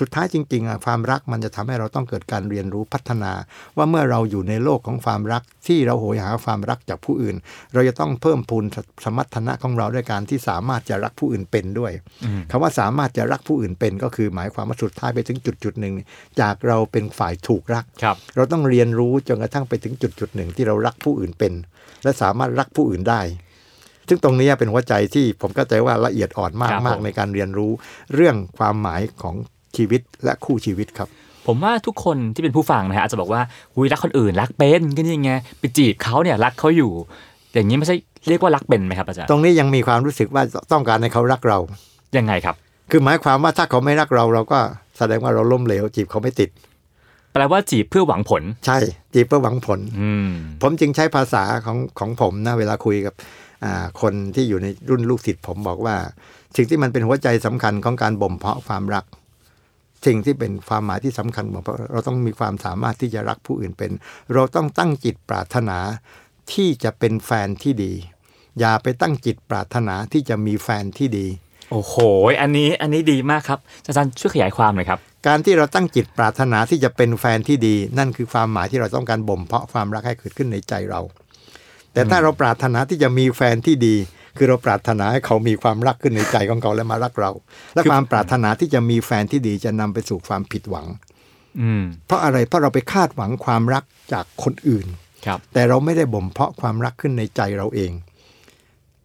[0.00, 3.32] สุดท้ายจริงๆอะความรักมันจะทำให้เราต้องเกิดการเรียนรู้พัฒนา
[3.76, 7.36] ว่าเมื่อเราอยู่ในโลกของความรักที่เราโหยหาความรักจากผู้อื่น
[7.74, 8.64] เราจะต้องเพิ่มพูน
[9.04, 11.92] สมรรถนะของเราด้วยการที่สามารถจะรักผู้อื่นเป็นด้วย
[12.24, 16.06] อืมคำว่าสามารถจะรักผู้อื่นเป็น ก็คือหมายความว่าสุดท้ายไปถึงจุดจุดๆหนึ่งเนี่ย
[16.40, 21.52] จากเราเป็นฝ่ายถูกรักครับเราต้องเรียนรู้จนกระทั่งไปถึงจุดจุดๆหนึ่งที่เรารักผู้อื่นเป็น
[22.02, 23.20] และสามารถรักผู้อื่นได้
[24.08, 27.72] ซึ่งตรงนี้เป็นหัวใจที่ผมก็ใจว่าละเอียดอ่อนมากครับมากผมในการเรียนรู้
[28.14, 29.34] เรื่องความหมายของ
[29.76, 31.08] ชีวิตและคู่ชีวิตครับ
[31.46, 33.42] ผมว่าทุกคนที่เป็นผู้ฟังนะฮะอาจจะบอกว่า
[33.74, 36.92] หุยรักคนอื่น รักเป็นก็นี่ไงไปจีบเขาเนี่ยรักเขาอยู่
[37.54, 37.96] อย่างนี้ไม่ใช่
[38.28, 40.42] เรียกว่ารักเป็นไหมครับอาจารย์ตรงนี้ยังมีความรู้สึกว่า
[40.72, 41.58] ต้องการให้เขารักเรา
[42.16, 42.54] ยังไงครับ
[42.90, 44.58] คือหมายความว่าถ้าเขาไม่รักเราเราก็
[44.98, 46.50] แสดงว่าเราล้มเหลวจีบเขาไม่ติด
[47.32, 48.78] แปลว่าจีบเพื่อหวังผล ใช่
[49.14, 50.28] จีบเพื่อหวังผลอืม
[50.62, 53.14] ผมจึงใช้ภาษาของของผมนะเวลาคุยกับ
[53.64, 55.96] อ่าคนที่อยู่ในรุ่นลูกศิษย์ผมบอกว่า
[56.56, 59.04] สิ่งที่มันเป็นหัวใจสำคัญของการบ่มเพาะความรัก
[60.06, 63.90] สิ่งที่เป็นความหมายที่สำคัญของเราเราต้องมีความสามารถที่จะรักผู้อื่นเป็น
[64.34, 65.78] เราต้องตั้งจิตปรารถนา
[66.52, 67.92] ที่จะเป็นแฟนที่ดี
[68.60, 71.26] อย่าไปตั้งจิตปรารถนาที่จะมีแฟนที่ดี
[71.70, 71.94] โอ้โห
[72.42, 81.00] อันนี้อันนี้ดีมากครับอาจารย์ช่วยขยายความหน่อยครับ การที่เราตั้งจิตปรารถนาที่จะเป็นแฟนที่ดี นั่นคือความหมายที่เราต้องการบ่มเพาะความรักให้เกิดขึ้นในใจเรา
[81.92, 83.96] แต่ถ้าเราปรารถนาที่จะมีแฟนที่ดี
[84.36, 87.30] คือเราปรารถนาให้เขามีความรักขึ้นในใจของเขาและมารักเรา
[87.74, 90.86] และคือความปรารถนาที่จะมีแฟนที่ดีจะนำไปสู่ความผิดหวัง
[91.60, 94.86] อืมเพราะอะไรเพราะเราไปคาดหวังความรักจากคนอื่น
[95.26, 97.92] ครับแต่เราไม่ได้บ่มเพาะความรักขึ้นในใจเราเอง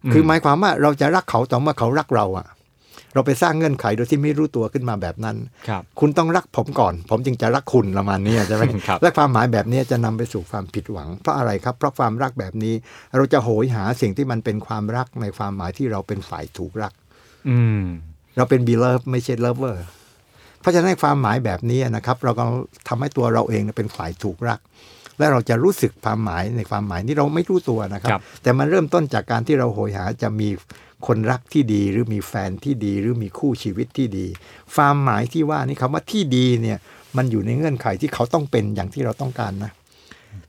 [0.06, 2.47] อืมคือหมายความว่าเราจะรักเขาต่อเมื่อเขารักเราอะ
[3.13, 12.73] เราไปสร้างเงื่อนไขโดยที่ไม่รู้ตัวขึ้นมาแบบนั้นครับคุณต้องรักผมก่อน ผมจึงจะรักคุณประมาณนี้ใช่ไหมครับและความหมายแบบนี้จะนำไปสู่ความผิดหวัง เพราะอะไรครับ เพราะความรักแบบนี้
[13.15, 16.93] เราจะโหยหาสิ่งที่มันเป็นความรักในความหมายที่เราเป็นฝ่ายถูกรัก
[17.49, 17.84] อืม
[18.38, 19.78] เราเป็น beloved ไม่ใช่ lover
[20.62, 22.43] เพราะฉะนั้นความหมายแบบนี้นะครับ เราก็
[22.88, 24.60] ทำให้ตัวเราเองเป็นฝ่ายถูกรัก
[25.19, 30.47] และเราจะรู้สึกความหมายในความหมายที่เราไม่รู้ตัวนะครับครับแต่มันเริ่มต้นจากการที่เราโหยหาจะมี
[31.07, 34.27] คนรักที่ดีหรือมีแฟนที่ดีหรือมีคู่ชีวิตที่ดี
[34.73, 36.77] ความหมายที่ว่านี่คำว่าที่ดีเนี่ย
[37.17, 39.71] มันอยู่ในเงื่อนไขที่เขาต้องเป็นอย่างที่เราต้องการนะ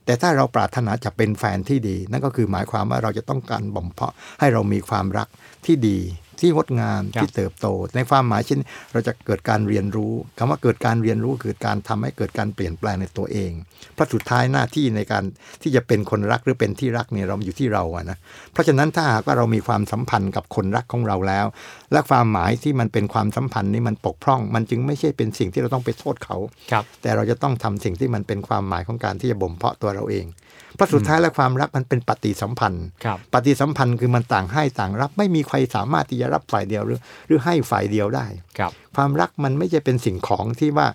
[0.05, 5.27] แต่ถ้าเราปรารถนาจะเป็นแฟนที่ดี นั่นก็คือหมายความว่าเราจะต้องการบ่มเพาะให้เรามีความรัก
[5.65, 5.97] ที่ดี
[6.39, 8.59] ที่งดงามครับที่เติบโต ในความหมายเช่น
[8.91, 13.51] เราจะเกิดการเรียนรู้คำว่าเกิดการเรียนรู้คือการทำให้เกิดการเปลี่ยนแปลงในตัวเอง
[13.93, 15.23] เพราะสุดท้ายหน้าที่ในการ
[15.61, 18.17] ที่จะเป็นคนรักหรือเป็นที่รักเนี่ยเราอยู่ที่เราอะนะ
[18.53, 21.45] เพราะฉะนั้นถ้าหากว่าเรามีความสัมพันธ์กับคนรักของเราแล้ว
[21.91, 26.37] และความหมายที่มันเป็นความสัมพันธ์นี้มันปกพร่อง มันจึงไม่ใช่เป็นสิ่งที่เราต้องไปโทษเขา
[26.71, 30.25] ครับแต่เราจะต้องทำสิ่งที่มันเป็นความหมายของการที่จะบ่มเพาะตัวเราเอง
[30.75, 38.25] เพราะสุดท้ายแล้วความรักมันเป็นปฏิสัมพันธ์ครับปฏิสัมพันธ์คือมันต่างให้ต่างรับ ไม่มีใครสามารถที่จะรับฝ่ายเดียวหรือ หรือให้ฝ่ายเดียวได้
[38.57, 40.87] ครับ ความรักมันไม่ใช่เป็นสิ่งของที่ว่า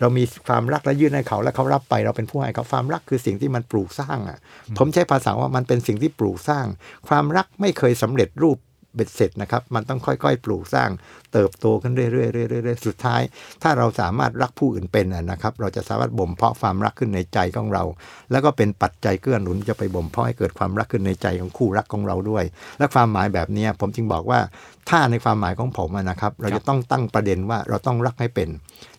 [0.00, 4.38] เรามีความรักและยื่นให้เขาแล้วเขารับไปเราเป็นผู้ให้เขาความรักคือสิ่งที่มันปลูกสร้างอะ
[4.78, 6.66] ผมใช้ภาษาว่ามันเป็นสิ่งที่ปลูกสร้าง
[7.08, 8.58] ความรักไม่เคยสำเร็จรูป
[8.94, 10.90] เบ็ดเสร็จนะครับ มันต้องค่อยๆ ปลูกสร้าง
[11.32, 12.24] เติบโตขึ้นเรื่
[12.72, 13.22] อยๆๆสุดท้าย
[13.62, 17.84] ถ้าเราสามารถรักผู้อื่นเป็นนะครับ เราจะสามารถบ่มเพาะความรักขึ้นในใจของเรา
[18.30, 22.44] แล้วก็เป็นปัจจัยเกื้อหนุนจะไปบ่มเพาะให้เกิดความรักขึ้นในใจของคู่รักของเราด้วย
[22.78, 24.40] และความหมายแบบนี้ผมจึงบอกว่า
[24.88, 28.48] ถ้าในความหมายของผมนะครับ เราจะต้องตั้งประเด็นว่าเราต้องรักให้เป็น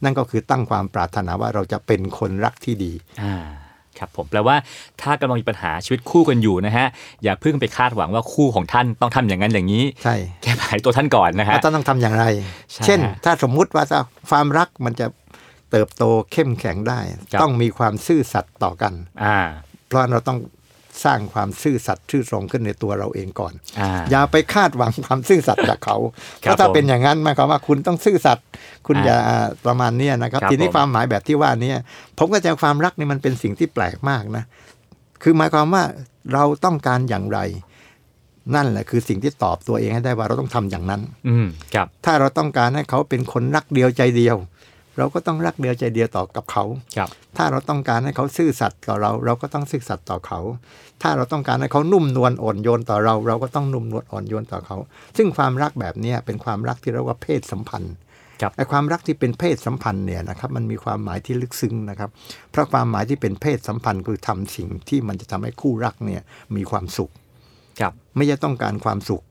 [0.04, 2.93] นั่นก็คือตั้งความปรารถนาว่าเราจะเป็นคนรักที่ดี
[3.99, 4.55] ครับผมแปลว่า
[5.01, 6.88] ถ้ากำลังมีปัญหาชีวิตคู่กันอยู่นะฮะ
[7.23, 12.25] อย่าเพิ่งไปคาดหวังว่าคู่ของท่านต้องทำอย่างนั้นอย่างนี้ใช่แก้ปัญหาตัวท่านก่อนนะฮะว่าต้องทำอย่างไร
[12.73, 15.07] ใช่เช่น ถ้าสมมุติว่าถ้าความรักมันจะ
[15.71, 16.99] เติบโตเข้มแข็งได้
[17.31, 19.39] ครับต้องมีความซื่อสัตย์ต่อกัน อ่า
[19.88, 20.38] เพราะเราต้อง
[21.03, 25.97] สร้างความซื่อสัตย์ซื่อตรงขึ้นในตัวเราเองก่อนอ่าอย่าไปคาดหวังความซื่อสัตย์จากเขา
[26.43, 28.45] คเพรับราะถ้าผมเป็นอย่างนั้นหมายความว่าคุณต้องซื่อสัตย์
[28.88, 29.17] คุณอ่าอย่า
[29.65, 31.71] ประมาณเนี้ยนะครับครับ ทีนี้ผมความหมายแบบที่ว่าเนี้
[32.17, 34.43] ผมก็จะความรักนี่มันเป็นสิ่งที่แปลกมากนะ
[35.23, 35.83] คือหมายความว่า
[36.33, 37.39] เราต้องการอย่างไร
[38.55, 44.38] นั่นแหละคือสิ่งที่ตอบตัวเองให้ได้ว่าเราต้องทำอย่างนั้น อืมครับ ถ้าเราต้องการให้เขาเป็นคนรักเดียวใจเดียว
[44.99, 46.63] เราก็ต้องรักเดียวใจเดียวต่อกับเขา
[46.97, 50.39] ครับถ้าเราต้องการให้เขาซื่อสัตย์ต่อเรา เราก็ต้องซื่อสัตย์ต่อเขา
[51.01, 54.77] ถ้าเราต้องการให้เขานุ่มนวลอ่อนโยนต่อเรา เราก็ต้องนุ่มนวลอ่อนโยนต่อเขา
[55.17, 57.93] ซึ่งความรักแบบเนี้ยเป็นความรักที่เรียกว่าเพศสัมพันธ์
[58.41, 62.09] ครับไอ้ความรักที่เป็นเพศสัมพันธ์เนี่ยนะครับมันมีความหมายที่ลึกซึ้งนะครับ
[62.51, 66.21] เพราะความหมายที่เป็นเพศสัมพันธ์คือทำสิ่งที่มันจะทำให้คู่รักเนี่ย
[66.55, 67.12] มีความสุข
[67.79, 69.28] ครับไม่ใช่ต้องการความสุขอืม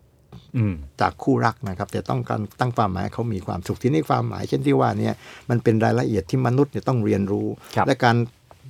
[1.01, 5.15] จากคู่รักนะครับ แต่ต้องการตั้งความหมายให้เขามีความสุขที่นี่ความหมาย เช่นที่ว่าเนี่ย
[5.51, 8.17] มันเป็นรายละเอียดที่มนุษย์เนี่ยต้องเรียนรู้ครับและการ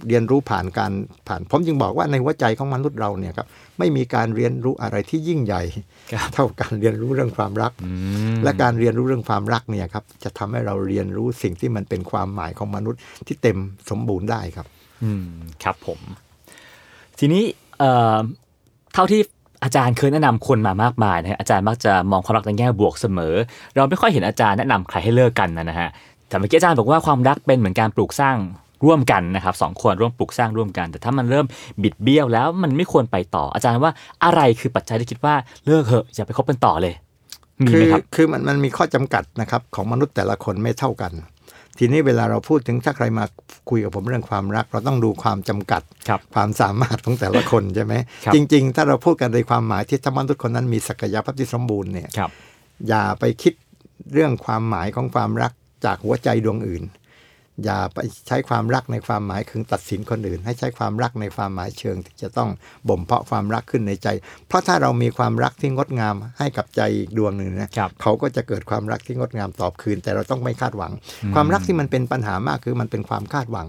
[0.09, 0.93] เรียนรู้ผ่านการ
[1.29, 3.47] ผ่านผมจึงบอกว่าในหัวใจของมนุษย์เราเนี่ยครับ
[3.79, 5.63] ไม่มีการเรียนรู้อะไรที่ยิ่งใหญ่
[6.13, 7.91] ครับเท่าการเรียนรู้เรื่องความรักอื
[8.35, 13.59] มและการเรียนรู้เรื่องความรักเนี่ยครับจะทำให้เราเรียนรู้สิ่งที่มันเป็นความหมายของมนุษย์ที่เต็ม
[13.91, 14.67] สมบูรณ์ได้ครับ
[15.05, 15.27] อืม
[15.63, 16.01] ครับผม
[17.19, 17.45] ทีนี้
[17.79, 18.19] เอ่อ
[18.95, 19.21] เท่าที่
[19.65, 23.35] อาจารย์เคยแนะนำคนมามากมายนะฮะอาจารย์มักจะมองความรักในแง่บวกเสมอ
[23.75, 25.89] เราไม่ค่อยเห็นอาจารย์แนะนำใครให้เลิกกันนะฮะ
[26.29, 28.37] แต่เมื่อกี้อาจารย์บอกว่าความรักเป็นเหมือนการปลูกสร้าง
[28.85, 31.47] ร่วมกันนะครับสองคนร่วมปลูกสร้างร่วมกัน แต่ถ้ามันเริ่ม
[31.83, 33.93] บิดเบี้ยวแล้วมันไม่ควรไปต่อ อาจารย์ว่า
[34.25, 35.35] อะไรคือปัจจัยที่คิดว่า
[35.67, 36.95] เลิกเถอะอย่าไปคบกันต่อเลย
[37.65, 41.13] มีไหมครับคือมันมันมีข้อจำกัดนะครับของมนุษย์แต่ละคนไม่เท่ากัน
[41.79, 43.25] ทีนี้เวลาเราพูดถึงถ้าใครมา
[43.71, 52.31] คุยกับผมเรื่องความรัก เราต้องดูความจำกัดครับความสามารถของแต่ละคนใช่ไหมครับจริง ๆ ถ้าเราพูดกันในความหมายที่ถ้ามนุษย์คนนั้นมีศักยภาพที่สมบูรณ์เนี่ยครับ
[52.89, 53.53] อย่าไปคิด
[54.13, 55.53] เรื่องความหมายของความรัก
[55.85, 56.83] จากหัวใจดวงอื่น
[57.65, 62.51] อย่าไปใช้ความรักในความหมายคือตัดสินคนอื่น ให้ใช้ความรักในความหมายเชิงที่จะต้อง
[62.89, 64.09] บ่มเพาะความรักขึ้นในใจ
[64.49, 70.93] เพราะถ้าเรามีความรักที่งดงามให้กับใจอีกดวงหนึ่งนะครับเขาก็จะเกิดความรักที่งดงามตอบคืน แต่เราต้องไม่คาดหวัง
[71.35, 73.69] ความรักที่มันเป็นปัญหามากคือมันเป็นความคาดหวัง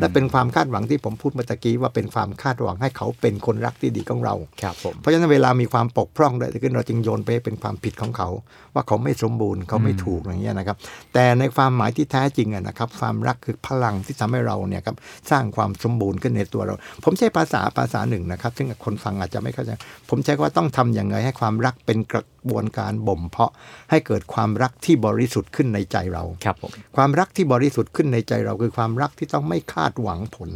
[0.00, 8.28] และเป็นความคาดหวังที่ผมพูดเมื่อตะกี้ว่าเป็นความคาดหวังให้เขาเป็นคนรักที่ดีของเราครับผมเพราะฉะนั้นเวลามีความปกพร่องใดขึ้นเราจึงโยนไปให้เป็นความผิดของเขา
[8.74, 10.76] ว่าเขาไม่สมบูรณ์เขาไม่ถูกอย่างเงี้ยนะครับ
[11.14, 14.96] แต่ในความหมายที่แท้จริงอะนะครับ ความรักคือพลังที่ทำให้เราเนี่ยครับ
[15.30, 19.70] สร้างความสมบูรณ์ขึ้นในตัวเรา ผมใช้ภาษาภาษาหนึ่งนะครับ ซึ่งคนฟังอาจจะไม่เข้าใจ
[20.10, 23.52] ผมใช้ว่าต้องทำอย่างไรให้ความรักเป็นกระ บวนการบ่มเพาะ
[23.90, 30.50] ให้เกิดความรักที่บริสุทธิ์ขึ้นในใจเราครับผมความรักที่บริสุทธิ์ขึ้นในใจเราคือความรักที่ต้องไม่คาดหวังผล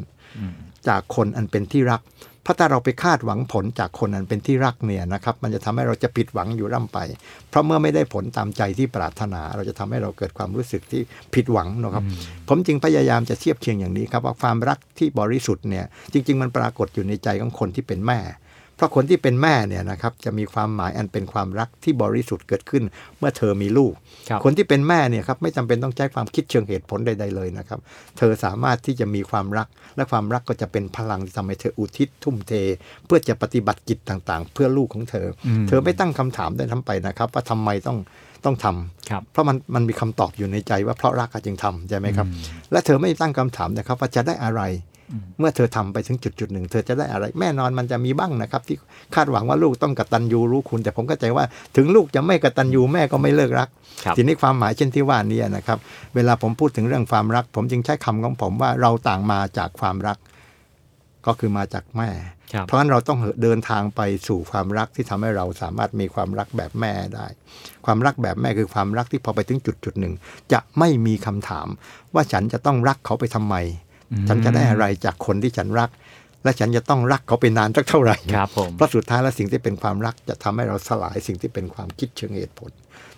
[0.88, 2.02] จากคนอันเป็นที่รัก
[2.44, 6.98] เพราะถ้าเราไปคาดหวังผลจากคนอันเป็นที่รักเนี่ยนะครับ มันจะทำให้เราจะผิดหวังอยู่ร่ำไป
[7.50, 11.02] เพราะเมื่อไม่ได้ผลตามใจที่ปรารถนา เราจะทำให้เราเกิดความรู้สึกที่
[11.34, 12.04] ผิดหวังนะครับ
[12.48, 18.41] ผมจึงพยายามจะเทียบเคียงอย่างนี้ครับว่าความรักที่บริสุทธิ์เนี่ยจริง ๆ มันปรากฏอยู่ในใจของคนที่เป็นแม่เพ
[18.82, 22.84] ราะคนที่เป็นแม่เนี่ยนะครับจะมีความหมายอันเป็นความรักที่บริสุทธิ์เกิดขึ้น
[23.18, 23.92] เมื่อเธอมีลูก
[24.28, 27.80] ครับคนที่เป็นแม่เนี่ยครับไม่จำเป็นต้องใช้ความคิดเชิงเหตุผลใดๆเลยนะครับ
[28.18, 29.66] เธอสามารถที่จะมีความรัก
[29.96, 32.52] และความรักก็จะเป็นพลังที่ทำให้เธออุทิศทุ่มเท
[33.06, 37.98] เพื่อจะปฏิบัติกิจต่างๆ เพื่อลูกของเธออมเธอไม่ตั้งคำถามได้ทั้งไปนะครับ ว่าทำไมต้อง
[38.44, 42.26] ต้องทำครับเพราะมันมันมีคำตอบอยู่ในใจว่าเพราะรักก็จึงทำใช่ไหมครับ
[42.72, 44.62] และเธอไม่ตั้งคำถามนะครับว่าจะได้อะไร
[45.38, 48.76] เมื่อเธอทำไปถึงจุดจุดๆหนึ่งเธอจะได้อะไรแม่นอนมันจะมีบ้างนะครับ ที่
[49.14, 51.44] คาดหวังว่าลูกต้องกตัญญูรู้คุณ แต่ผมเข้าใจว่า
[51.76, 53.68] ถึงลูกจะไม่กตัญญูแม่ก็ไม่เลิกรัก
[54.04, 55.78] ครับทีนี้ความหมายเช่นที่ว่านี้นะครับ
[56.14, 60.18] เวลาผมพูดถึงเรื่องความรัก ผมจึงใช้คำของผมว่าเราต่างมาจากความรัก
[61.26, 62.10] ก็คือมาจากแม่
[62.52, 67.26] ครับเพราะฉะนั้นเราต้องเดินทางไปสู่ความรักที่ทำให้เราสามารถมีความรักแบบแม่ได้
[67.86, 70.14] ความรักแบบแม่คือความรักที่พอไปถึงจุดจุดหนึ่ง
[70.52, 71.66] จะไม่มีคำถาม
[72.14, 73.54] ว่าฉันจะต้องรักเขาไปทำไม
[74.28, 75.90] ฉันจะได้อะไรจากคนที่ฉันรัก
[76.44, 82.70] และฉันจะต้องรักเขาไปนานสักเท่าไหร่ครับผมเพราะสุดท้ายแล้วสิ่งที่เป็นความรักจะทำให้เราสลายสิ่งที่เป็นความคิดเชิงเหตุผล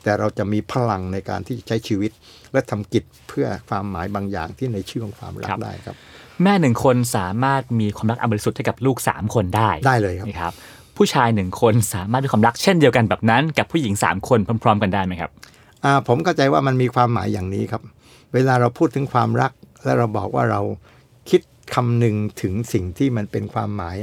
[0.02, 2.10] แต่เราจะมีพลังในการที่จะใช้ชีวิต
[2.52, 5.96] และทำกิจเพื่อความหมายบางอย่างที่ในชื่อของความรักครับได้ครับ
[6.42, 10.52] แม่หนึ่งคนสามารถมีความรักอันบริสุทธิ์ให้กับลูก 3 คนได้ได้เลยครับนะครับ
[10.96, 15.63] ผู้ชายหนึ่งคนสามารถมีความรักเช่นเดียวกันแบบนั้น กับผู้หญิง 3 คนพร้อม ๆ กันได้ไหมครับอ่า
[16.08, 17.82] ผมเข้าใจว่ามันมีความหมายอย่างนี้ครับ
[18.34, 19.52] เวลาเราพูดถึงความรัก
[19.84, 20.60] และเราบอกว่าเรา
[21.30, 21.40] คิด
[21.74, 23.96] คำหนึ่งถึงสิ่งที่มันเป็นความหมาย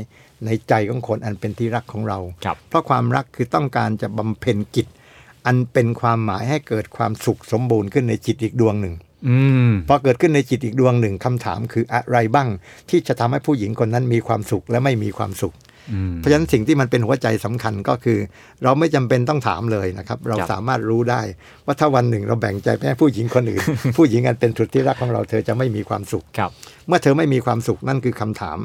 [0.45, 4.87] ในใจของคนอันเป็นที่รักของเราครับเพราะความรักคือต้องการจะบำเพ็ญกิจ
[5.45, 8.95] อันเป็นความหมายให้เกิดความสุขสมบูรณ์ขึ้นในจิตอีกดวงหนึ่ง
[9.27, 9.37] อื
[9.69, 12.49] มพอเกิดขึ้นในจิตอีกดวงหนึ่งคำถามคืออะไรบ้าง
[12.89, 15.61] ที่จะทำให้ผู้หญิงคนนั้นมีความสุขและไม่มีความสุขอืม
[16.17, 18.17] เพราะฉะนั้นสิ่งที่มันเป็นหัวใจสำคัญก็คือ
[18.63, 21.21] เราไม่จำเป็นต้องถามเลยนะครับ เราครับสามารถรู้ได้
[21.65, 23.63] ว่าถ้าวันหนึ่งเราแบ่งใจไปให้ผู้หญิงคนอื่น
[23.97, 26.51] ผู้หญิงอันเป็นสุดที่รักของเราเธอจะไม่มีความสุขครับ
[26.87, 28.57] เมื่อเธอไม่มีความสุขนั่นคือคำถาม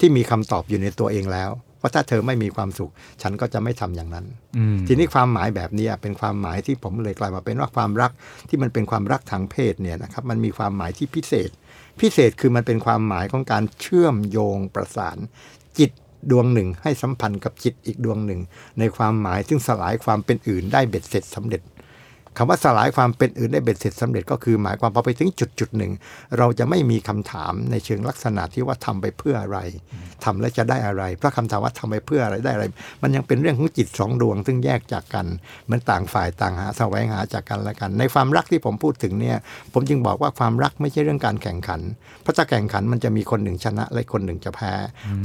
[0.00, 2.90] ที่มีคำตอบอยู่ในตัวเองแล้วว่าถ้าเธอไม่มีความสุข
[3.22, 8.12] ฉันก็จะไม่ทำอย่างนั้นอืมทีนี้ความหมายแบบนี้เป็นความหมายที่ผมเลยกลายมาเป็นว่าความรัก
[8.48, 11.50] ที่มันเป็นความรักทางเพศเนี่ยนะครับมันมีความหมายที่พิเศษ
[12.00, 15.63] พิเศษคือมันเป็นความหมายของการเชื่อมโยงประสานจิต
[16.30, 18.40] ดวงหนึ่งให้สัมพันธ์กับจิตอีกดวงหนึ่ง
[18.78, 21.62] ในความหมายซึ่งสลายความเป็นอื่นได้เบ็ดเสร็จสำเร็จ
[22.36, 25.92] คำว่าสลายความเป็นอื่นได้เบ็ดเสร็จสำเร็จก็คือ หมายความพอไปถึงจุดจุดหนึ่ง
[26.38, 29.58] เราจะไม่มีคำถามในเชิงลักษณะที่ว่าทำไปเพื่ออะไร
[30.24, 32.64] ทำแล้วจะได้อะไร เพราะคำถามว่าทำไปเพื่ออะไรได้อะไร
[33.02, 35.26] มันยังเป็นเรื่องของจิตสองดวง ซึ่งแยกจากกัน
[35.64, 39.36] เหมือนต่างฝ่ายต่างหาแสวงหาจากกันและกัน ในความรักที่ผมพูดถึงเนี่ย
[39.72, 41.80] ผมจึงบอกว่าความรักไม่ใช่เรื่องการแข่งขัน
[42.22, 44.72] เพราะถ้าแข่งขันมันจะมีคนหนึ่งชนะและคนหนึ่งจะแพ้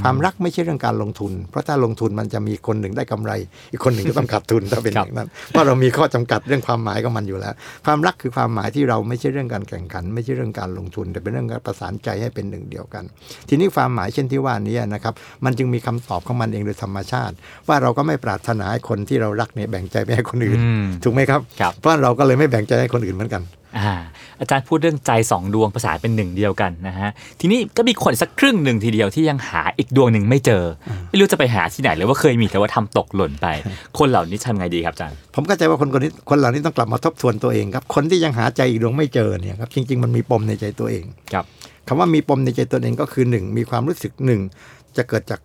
[0.02, 3.32] ความรักไม่ใช่เรื่องการลงทุน เพราะถ้าลงทุนมันจะมีคนหนึ่งได้กำไร
[3.72, 7.54] อีกคนหนึ่งก็ต้องขาดทุนถ้าเป็นอย่างนั้นเพราะเรามีข้อจำกัดเรื่องความหมายของมันอยู่แล้ว
[7.86, 13.04] ความรักคือความหมายที่เราไม่ใช่เรื่องการแข่งขัน ไม่ใช่เรื่องการลงทุน แต่เป็นเรื่องการประสานใจให้เป็นหนึ่งเดียวกัน
[13.48, 17.34] ทีนี้ความหมายเช่นที่ว่านี้นะครับ มันจึงมีคำตอบของมันเองโดยธรรมชาติ
[17.68, 23.42] ว่าเราก็ไม่ปรารถนาให้คนที่เรารักเนี่ยแบ่งใจไปให้คนอื่นอืมถูกไหมครับครับ เพราะเราก็เลยไม่แบ่งใจให้คนอื่นเหมือนกัน
[24.40, 33.46] อ่าอาจารย์พูดเรื่องใจสองดวงภาษานเป็นหนึ่งเดียวกันนะฮะทีนี้ก็มีคนสักครึ่งหนึ่งทีเดียวที่ยังหาอีกดวงหนึ่งไม่เจออไม่รู้จะไปหาที่ไหนเลยว่าเคยมีแต่ว่าทำตกหล่นไป
[33.98, 41.44] คนเหล่านี้ทำไงดีครับอาจารย์ผมเข้าใจว่าคนคนนี้คนเหล่านี้ต้องกลับมาทบทวนตัวเองครับคนที่ยังหาใจอีกดวงไม่เจอเนี่ยครับจริง ๆ มันมีปมในใจตัวเองครับ
[41.88, 44.40] คำว่ามีปมในใจตัวเองก็คือหนึ่งมีความรู้สึกหนึ่ง
[44.96, 45.40] จะเกิดจาก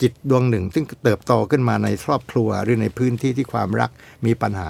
[0.00, 3.90] จิตดวงหนึ่ง ซึ่งเติบโตขึ้นมาในครอบครัวหรือในพื้นที่ที่ความรัก
[4.26, 4.68] มีปัญหา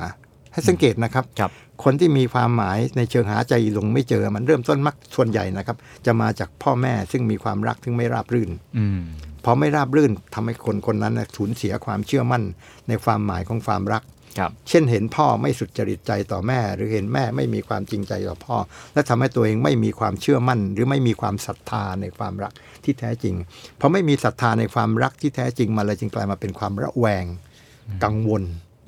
[0.52, 1.50] ให้สังเกตนะครับครับ
[1.82, 9.00] คนที่มีความหมายในเชิงหาใจลงไม่เจอ มันเริ่มต้นมักส่วนใหญ่นะครับ จะมาจากพ่อแม่ซึ่งมีความรักซึ่งไม่ราบรื่นอืม
[9.44, 12.42] พอไม่ราบรื่นทำให้คนคนนั้นน่ะสูญเสียความเชื่อมั่น
[12.88, 14.02] ในความหมายของความรัก
[14.38, 18.56] ครับเช่นเห็นพ่อไม่สุดจริตใจต่อแม่ หรือเห็นแม่ไม่มีความจริงใจต่อพ่อ
[18.94, 22.52] และทำให้ตัวเองไม่มีความเชื่อมั่น หรือไม่มีความศรัทธาในความรัก
[22.84, 23.34] ที่แท้จริง
[23.80, 27.24] พอไม่มีศรัทธาในความรักที่แท้จริงมันเลยจึงกลายมาเป็นความระแวง
[28.04, 28.42] กังวล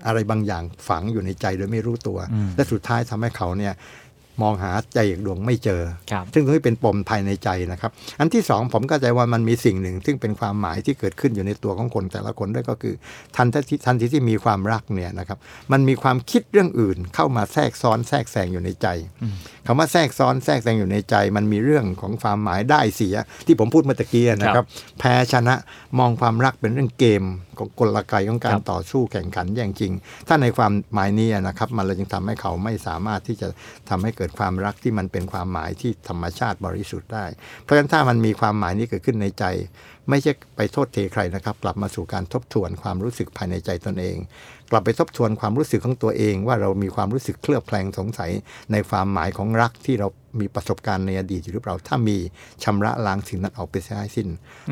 [0.06, 3.74] อะไรบางอย่างฝังอยู่ในใจโดยไม่รู้ตัวอืมและสุดท้ายทำให้เขาเนี่ย
[4.42, 12.94] มองหาใจอีกดวงไม่เจอครับซึ่งตรงนี้เป็นปมภายในใจนะครับ อันที่สองผมก็ใจว่ามันมีสิ่งหนึ่ง ซึ่งเป็นความหมายที่เกิดขึ้นอยู่ในตัวของคนแต่ละคนด้วยก็คือ
[13.36, 15.38] ทันทีทันทีที่มีความรักเนี่ยนะครับ
[15.72, 18.86] มันมีความคิดเรื่องอื่นเข้ามาแทรกซ้อนแทรกแซงอยู่ในใจ
[19.66, 24.66] คำว่าแทรกซ้อนแทรกแซงอยู่ในใจ มันมีเรื่องของความหมายได้เสีย ที่ผมพูดเมื่อตะกี้นะคครัรับบ
[24.98, 25.54] แพ้ชนะ
[25.98, 27.24] มองความรักเป็นเรื่องเกม
[27.58, 29.92] ของกลไกของกาครรับต่อสู้แข่งขันแย่งจริง
[30.28, 33.48] ถ้าในความหมายนี้นะครับ มันเลยจึงทำให้เขาไม่สามารถที่จะ
[33.88, 37.24] ทำให้เกิดความรักที่มันเป็นความหมายที่ธรรมชาติบริสุทธิ์ได้
[37.62, 39.44] เพราะฉะนั้นถ้ามันมีความหมายนี้เกิดขึ้นในใจ
[40.10, 44.16] ไม่ใช่ไปโทษเทใครนะครับ กลับมาสู่การทบทวนความรู้สึกภายในใจตนเอง
[44.70, 48.30] กลับไปทบทวนความรู้สึกของตัวเอง ว่าเรามีความรู้สึกเคลือบแคลงสงสัย
[48.72, 50.08] ในความหมายของรักที่เรา
[50.40, 52.16] มีประสบการณ์ในอดีตอยู่หรือเปล่าถ้ามี
[52.64, 54.28] ชำระล้างสิ่งนั้นออกไปเสียให้สิ้น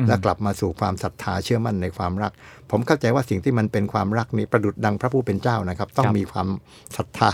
[0.07, 2.31] และกลับมาสู่ความศรัทธาเชื่อมั่นในความรัก
[2.71, 6.47] ผมเข้าใจว่าสิ่งที่มันเป็นความรักนี้ประดุดดังพระผู้เป็นเจ้านะครับ ต้องครับมีความ
[6.97, 7.29] ศรัทธา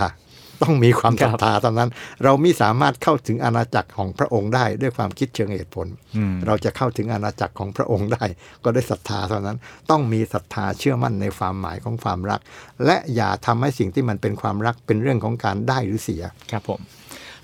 [0.61, 1.89] ต้องมีความศรัทธาเท่านั้น
[2.23, 8.25] เราไม่สามารถเข้าถึงอาณาจักรของพระองค์ได้ด้วยความคิดเชิงเหตุผลอืมเราจะเข้าถึงอาณาจักรของพระองค์ได้
[8.63, 9.57] ก็ด้วยศรัทธาเท่านั้น
[9.89, 12.39] ต้องมีศรัทธาเชื่อมั่นในความหมายของความรัก
[12.85, 16.81] และอย่าทำให้สิ่งที่มันเป็นความรักเป็นเรื่องของการได้หรือเสียครับผม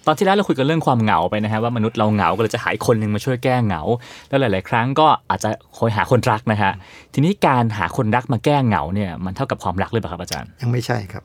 [0.10, 3.82] ตอนที่แล้วเราคุยกันเรื่องความเหงาไปนะฮะว่ามนุษย์เราเหงาก็เลยจะหาอีกคนหนึ่งมาช่วยแก้เหงา
[4.30, 6.72] แล้วหลาย ๆ ครั้งก็อาจจะคอยหาคนรักนะฮะ
[7.14, 11.24] ทีนี้การหาคนรักมาแก้เหงาเนี่ยมันเท่ากับความรักหรือเปล่าครับอาจารย์ ยังไม่ใช่ครับ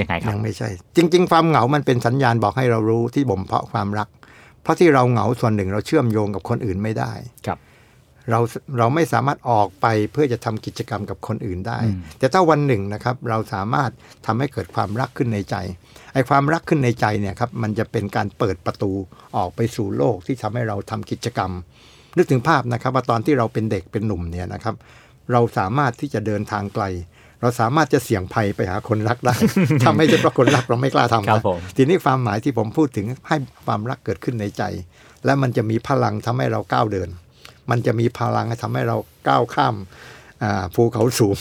[0.00, 4.08] ยังไงครับยังไม่ใช่ จริง ๆ ความเหงามันเป็นสัญญาณบอกให้เรารู้ที่บ่มเพาะความรัก
[4.62, 7.12] เพราะที่เราเหงาส่วนหนึ่งเราเชื่อมโยงกับคนอื่นไม่ได้
[7.46, 7.58] ครับ
[8.30, 8.40] เรา
[8.78, 13.90] เราไม่สามารถออกไปเพื่อจะทำกิจกรรมกับคนอื่นได้อืมแต่ถ้าวันหนึ่งนะครับ เราสามารถ
[14.26, 15.56] ทำให้เกิดความรักขึ้นในใจ
[16.12, 18.92] ไอ้ความรักขึ้นในใจเนี่ยครับมันจะเป็นการเปิดประตู
[19.36, 21.50] ออกไปสู่โลกที่ทำให้เราทำกิจกรรม
[22.16, 24.74] นึกถึงภาพนะครับ ว่าตอนที่เราเป็นเด็กเป็นหนุ่มเนี่ยนะครับ
[25.32, 26.84] เราสามารถที่จะเดินทางไกล
[27.40, 29.34] เราสามารถจะเสี่ยงภัยไปหาคนรักได้
[29.82, 34.62] ถ้าไม่ใช่เพราะคนรักเราไม่กล้าทำครับนะผมทีนี้ความหมายที่ผมพูดถึงให้ความรักเกิดขึ้นในใจ
[35.24, 37.08] และมันจะมีพลังทำให้เราก้าวเดิน
[37.70, 38.96] มันจะมีพลังทำให้เรา
[39.28, 39.74] ก้าวข้าม
[40.42, 41.36] อ่าภูเขาสูง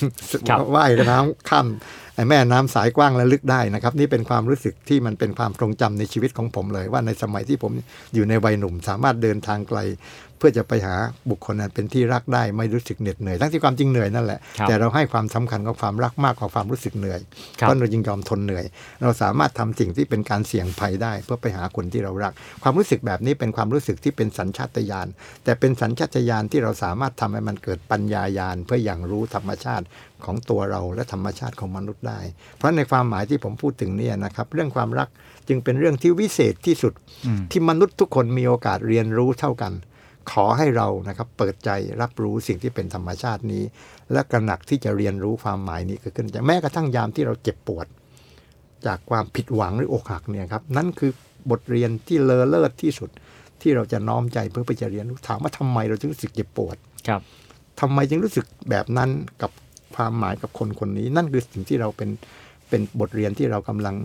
[0.49, 1.67] ครับว่ายน้ำข้าม
[2.15, 7.71] ไอ้แม่น้ำสายกว้างและลึกได้นะครับ นี่เป็นความรู้สึกที่มันเป็นความทรงจำในชีวิตของผมเลย ว่าในสมัยที่ผม
[8.13, 9.79] อยู่ในวัยหนุ่ม สามารถเดินทางไกล
[10.32, 10.95] เพื่อจะไปหา
[11.29, 17.19] บุคคลนั้นเป็นที่รักได้ไม่รู้สึกเหน็ดเหนื่อยทั้งที่ความจริงเหนื่อยนั่นแหละครับแต่เราให้ความสำคัญกับความรักมากกว่าความรู้สึกเหนื่อย
[17.59, 18.65] ครับเพราะเราจึงยอมทนเหนื่อย
[19.01, 25.07] เราสามารถทำสิ่งที่เป็นการเสี่ยงภัยได้ เพื่อไปหาคนที่เรารัก ความรู้สึกแบบนี้เป็นความรู้สึกที่เป็นสัญชาตญาณ
[25.43, 29.85] แต่เป็นสัญชาตญาณที่เราสามารถทำให้มันเกิดปัญญายาณเพื่ออย่างรู้ธรรมชาติ
[30.25, 32.19] ของตัวเราและธรรมชาติของมนุษย์ได้
[32.57, 35.07] เพราะในความหมายที่ผมพูดถึงเนี่ยนะครับ เรื่องความรัก
[35.47, 36.93] จึงเป็นเรื่องที่วิเศษที่สุด
[37.25, 39.73] อืมที่มนุษย์ทุกคนมีโอกาสเรียนรู้เท่ากัน
[40.31, 41.69] ขอให้เรานะครับเปิดใจ
[42.01, 43.63] รับรู้สิ่งที่เป็นธรรมชาตินี้
[44.11, 47.87] และกระหนักที่จะเรียนรู้ความหมายนี้เกิดขึ้นจากแม้กระทั่งยามที่เราเจ็บปวด
[48.85, 51.11] จากความผิดหวังหรืออกหักเนี่ยครับนั่นคือ
[51.51, 53.09] บทเรียนที่เลอเลิศที่สุด
[53.61, 57.21] ที่เราจะน้อมใจเพื่อไปจะเรียนรู้ถามว่าทำไมเราถึงรู้สึกเจ็บปวดครับ
[57.79, 59.09] ทำไมจึงรู้สึกแบบนั้น
[59.41, 59.51] กับ
[59.95, 62.09] ความหมายกับคนคนนี้ นั่นคือสิ่งที่เราเป็น
[62.69, 63.95] เป็นบทเรียนที่เรากำลัง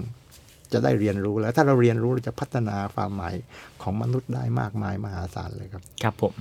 [0.72, 3.34] จะได้เรียนรู้แล้ว ถ้าเราเรียนรู้เราจะพัฒนาความหมาย
[3.82, 6.32] ของมนุษย์ได้มากมายมหาศาลเลยครับ ครับผม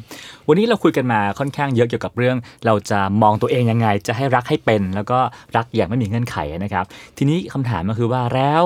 [0.47, 5.19] วันนี้เราคุยกันมาค่อนข้างเยอะเกี่ยวกับเรื่อง เราจะมองตัวเองยังไง จะให้รักให้เป็น แล้วก็
[5.55, 6.85] รักอย่างไม่มีเงื่อนไขนะครับ
[7.17, 8.63] ทีนี้คำถามก็คือว่าแล้ว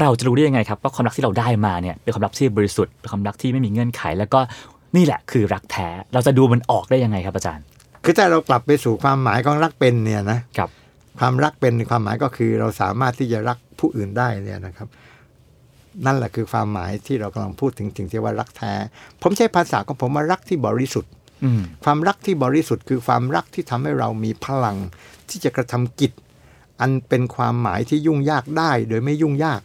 [0.00, 4.40] เราจะรู้ได้ยังไงครับว่าความรักที่เราได้มาเนี่ยเป็นความรักที่บริสุทธิ์เป็นความรักที่ไม่มีเงื่อนไข แล้วก็
[4.96, 7.64] นี่แหละคือรักแท้เราจะดูมันออกได้ยังไงครับอาจารย์
[8.04, 10.68] คือถ้าเรากลับไปสู่ความหมายของรักเป็นเนี่ยนะครับ
[11.18, 14.88] ความรักเป็นความหมายก็คือเราสามารถที่จะรักผู้อื่นได้เนี่ยนะครับ
[16.06, 18.72] นั่นแหละคือความหมายที่เรากำลังพูดถึงถึงที่ว่ารักแท้
[19.22, 21.12] ผมใช้ภาษาของผมว่ารักที่บริสุทธิ์
[21.44, 24.76] อืมความรักที่บริสุทธิ์คือความรักที่ทำให้เรามีพลัง
[25.28, 26.12] ที่จะกระทำกิจ
[26.80, 29.60] อันเป็นความหมายที่ยุ่งยากได้ โดยไม่ยุ่งยาก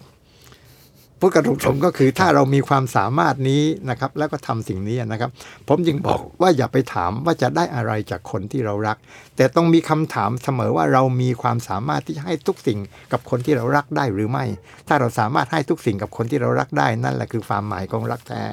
[1.19, 5.29] พูดกันตรงๆก็คือถ้าเรามีความสามารถนี้นะครับ แล้วก็ทำสิ่งนี้นะครับ
[5.67, 8.97] ผมจึงบอกว่าอย่าไปถามว่าจะได้อะไรจากคนที่เรารัก
[9.35, 12.79] แต่ต้องมีคำถามเสมอว่าเรามีความสามารถที่จะให้ทุกสิ่ง
[13.11, 14.45] กับคนที่เรารักได้หรือไม่
[14.87, 18.43] ถ้าเราสามารถให้ทุกสิ่งกับคนที่เรารักได้นั่นแหละคือความหมายของรักแท้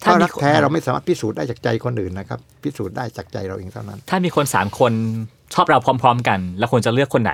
[0.00, 4.92] เพถ้าราะมีรักแท้เราไม่สามารถพิสูจน์ได้จากใจคนอื่นนะครับ พิสูจน์ได้จากใจเราเองเท่านั้น ถ้ามีคนสามคน
[5.54, 7.32] ชอบเราพร้อม ๆ กัน แล้วควรจะเลือกคนไหน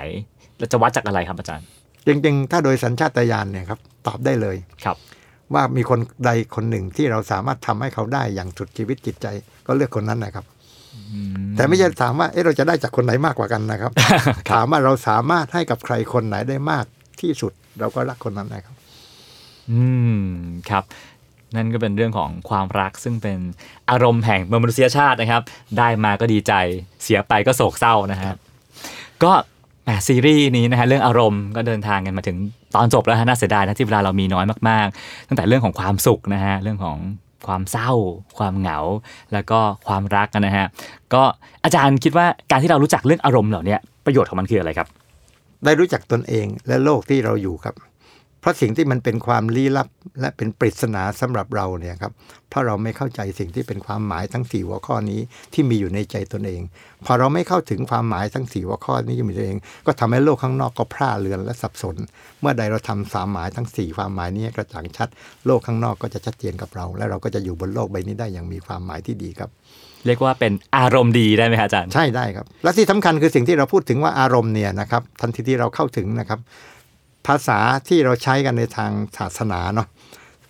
[0.59, 1.67] เราจะวัดจากอะไรครับอาจารย์
[2.07, 4.97] จริงๆ ถ้าโดยสัญชาตญาณเนี่ยครับตอบได้เลยครับ
[5.53, 9.27] ว่ามีคนใดคนหนึ่งที่เราสามารถทำให้เขาได้อย่างสุดชีวิตจิตใจ
[9.67, 10.45] ก็เลือกคนนั้นนะครับ
[11.55, 13.91] แต่ไม่ใช่ถามว่าเอ๊ะเราจะได้จากคนไหนมากกว่ากันนะครับ
[14.51, 16.85] ถามว่าเราสามารถให้กับใครคนไหนได้มาก
[17.21, 18.75] ที่สุด เราก็รักคนนั้นนะครับ
[19.71, 19.83] อื
[20.19, 20.23] ม
[20.69, 20.83] ครับ
[21.55, 23.39] นั่นก็เป็นเรื่องของความรักซึ่งเป็น
[23.89, 25.41] อารมณ์แห่งมนุษยชาตินะครับ
[25.77, 26.53] ได้มาก็ดีใจ
[27.03, 28.33] เสียไปก็โศกเศร้านะฮะ
[29.23, 29.56] ก็แหม
[30.07, 32.37] ซีรีส์นี้นะฮะเรื่องอารมณ์ก็เดินทางกันมาถึง
[32.75, 36.97] ตอนจบแล้วฮะน่าเสียดายนะที่เวลาเรามีน้อยมากๆ ตั้งแต่เรื่องของความสุขนะฮะเรื่องของ
[37.47, 37.91] ความเศร้า
[38.37, 38.79] ความเหงา
[39.33, 40.65] แล้วก็ความรักนะฮะ
[41.13, 41.23] ก็
[41.63, 44.87] อาจารย์คิดว่าการที่เรารู้จักเรื่องอารมณ์เหล่านี้ประโยชน์ของมันคืออะไรครับ
[45.65, 47.75] ได้รู้จักตนเองและโลกที่เราอยู่ครับ
[48.41, 49.87] เพราะสิ่งที่มันเป็นความลี้ลับ
[50.21, 52.11] และเป็นปริศนาสำหรับเราเนี่ยครับ
[52.49, 55.19] เพราะเราไม่เข้าใจสิ่งที่เป็นความหมายทั้งสี่หัวข้อนี้
[55.53, 56.61] ที่มีอยู่ในใจตนเอง
[57.05, 61.95] พอเราไม่เข้าถึงความหมายทั้งสี่หัวข้อนี้ที่มีในตัวเอง ก็ทำให้โลกข้างนอกก็พร่าเรือนและสับสน
[62.41, 65.09] เมื่อใดเราทำสามหมายทั้งสี่ความหมายนี้ให้กระจ่างชัด
[65.45, 69.49] โลกข้างนอกก็จะชัดเจนกับเรา และเราก็จะอยู่บนโลกใบนี้ได้อย่างมีความหมายที่ดีครับ
[70.05, 76.39] เรียกว่าเป็นอารมณ์ดีได้ไหมฮะอาจารย์ ใช่ได้ครับ และที่สำคัญคือสิ่งที่เราพูดถึงว่าอารมณ์เนี่ยนะครับทันทีที่เราเข้าถึงนะครับ
[77.27, 79.87] ภาษาที่เราใช้กันในทางศาสนาเนาะ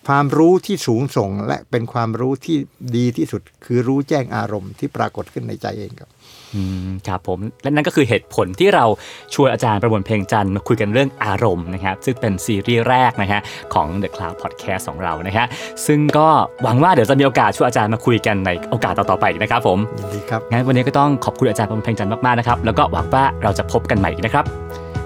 [0.07, 2.57] ความรู้ที่สูงส่งและเป็นความรู้ที่
[2.95, 6.09] ดีที่สุด คือรู้แจ้งอารมณ์ที่ปรากฏขึ้นในใจเองครับ
[6.55, 8.85] อืมครับผมและนั่นก็คือเหตุผลที่เรา
[9.33, 13.41] ชวนอาจารย์ประมวลเพลงจันทร์มาคุยกันเรื่องอารมณ์นะครับ ซึ่งเป็นซีรีส์แรกนะฮะ
[13.73, 15.45] ของ The Cloud Podcast ของเรานะฮะ
[15.87, 16.27] ซึ่งก็
[16.63, 24.45] หวังว่าเดี๋ยวจะมีโอกาสชวนอาจารย์มาคุยกันในโอกาสต่อๆไปอีกนะครับผมยินดีครับงั้นวันนี้ก็ต้องขอบคุณอาจารย์ประมวลเพลงจันทร์มากๆนะครับแล้วก็หวังว่าเราจะพบกันใหม่อีกนะครับ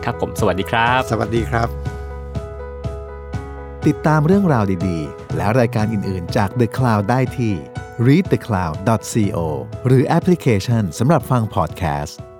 [0.05, 1.67] ครับผมสวัสดีครับ สวัสดีครับ
[3.87, 7.53] ติดตามเรื่องราวดีๆ และรายการอื่นๆ จาก The Cloud ได้ที่
[8.07, 9.37] readthecloud.co
[9.87, 12.30] หรือแอปพลิเคชันสำหรับฟังพอดแคสต์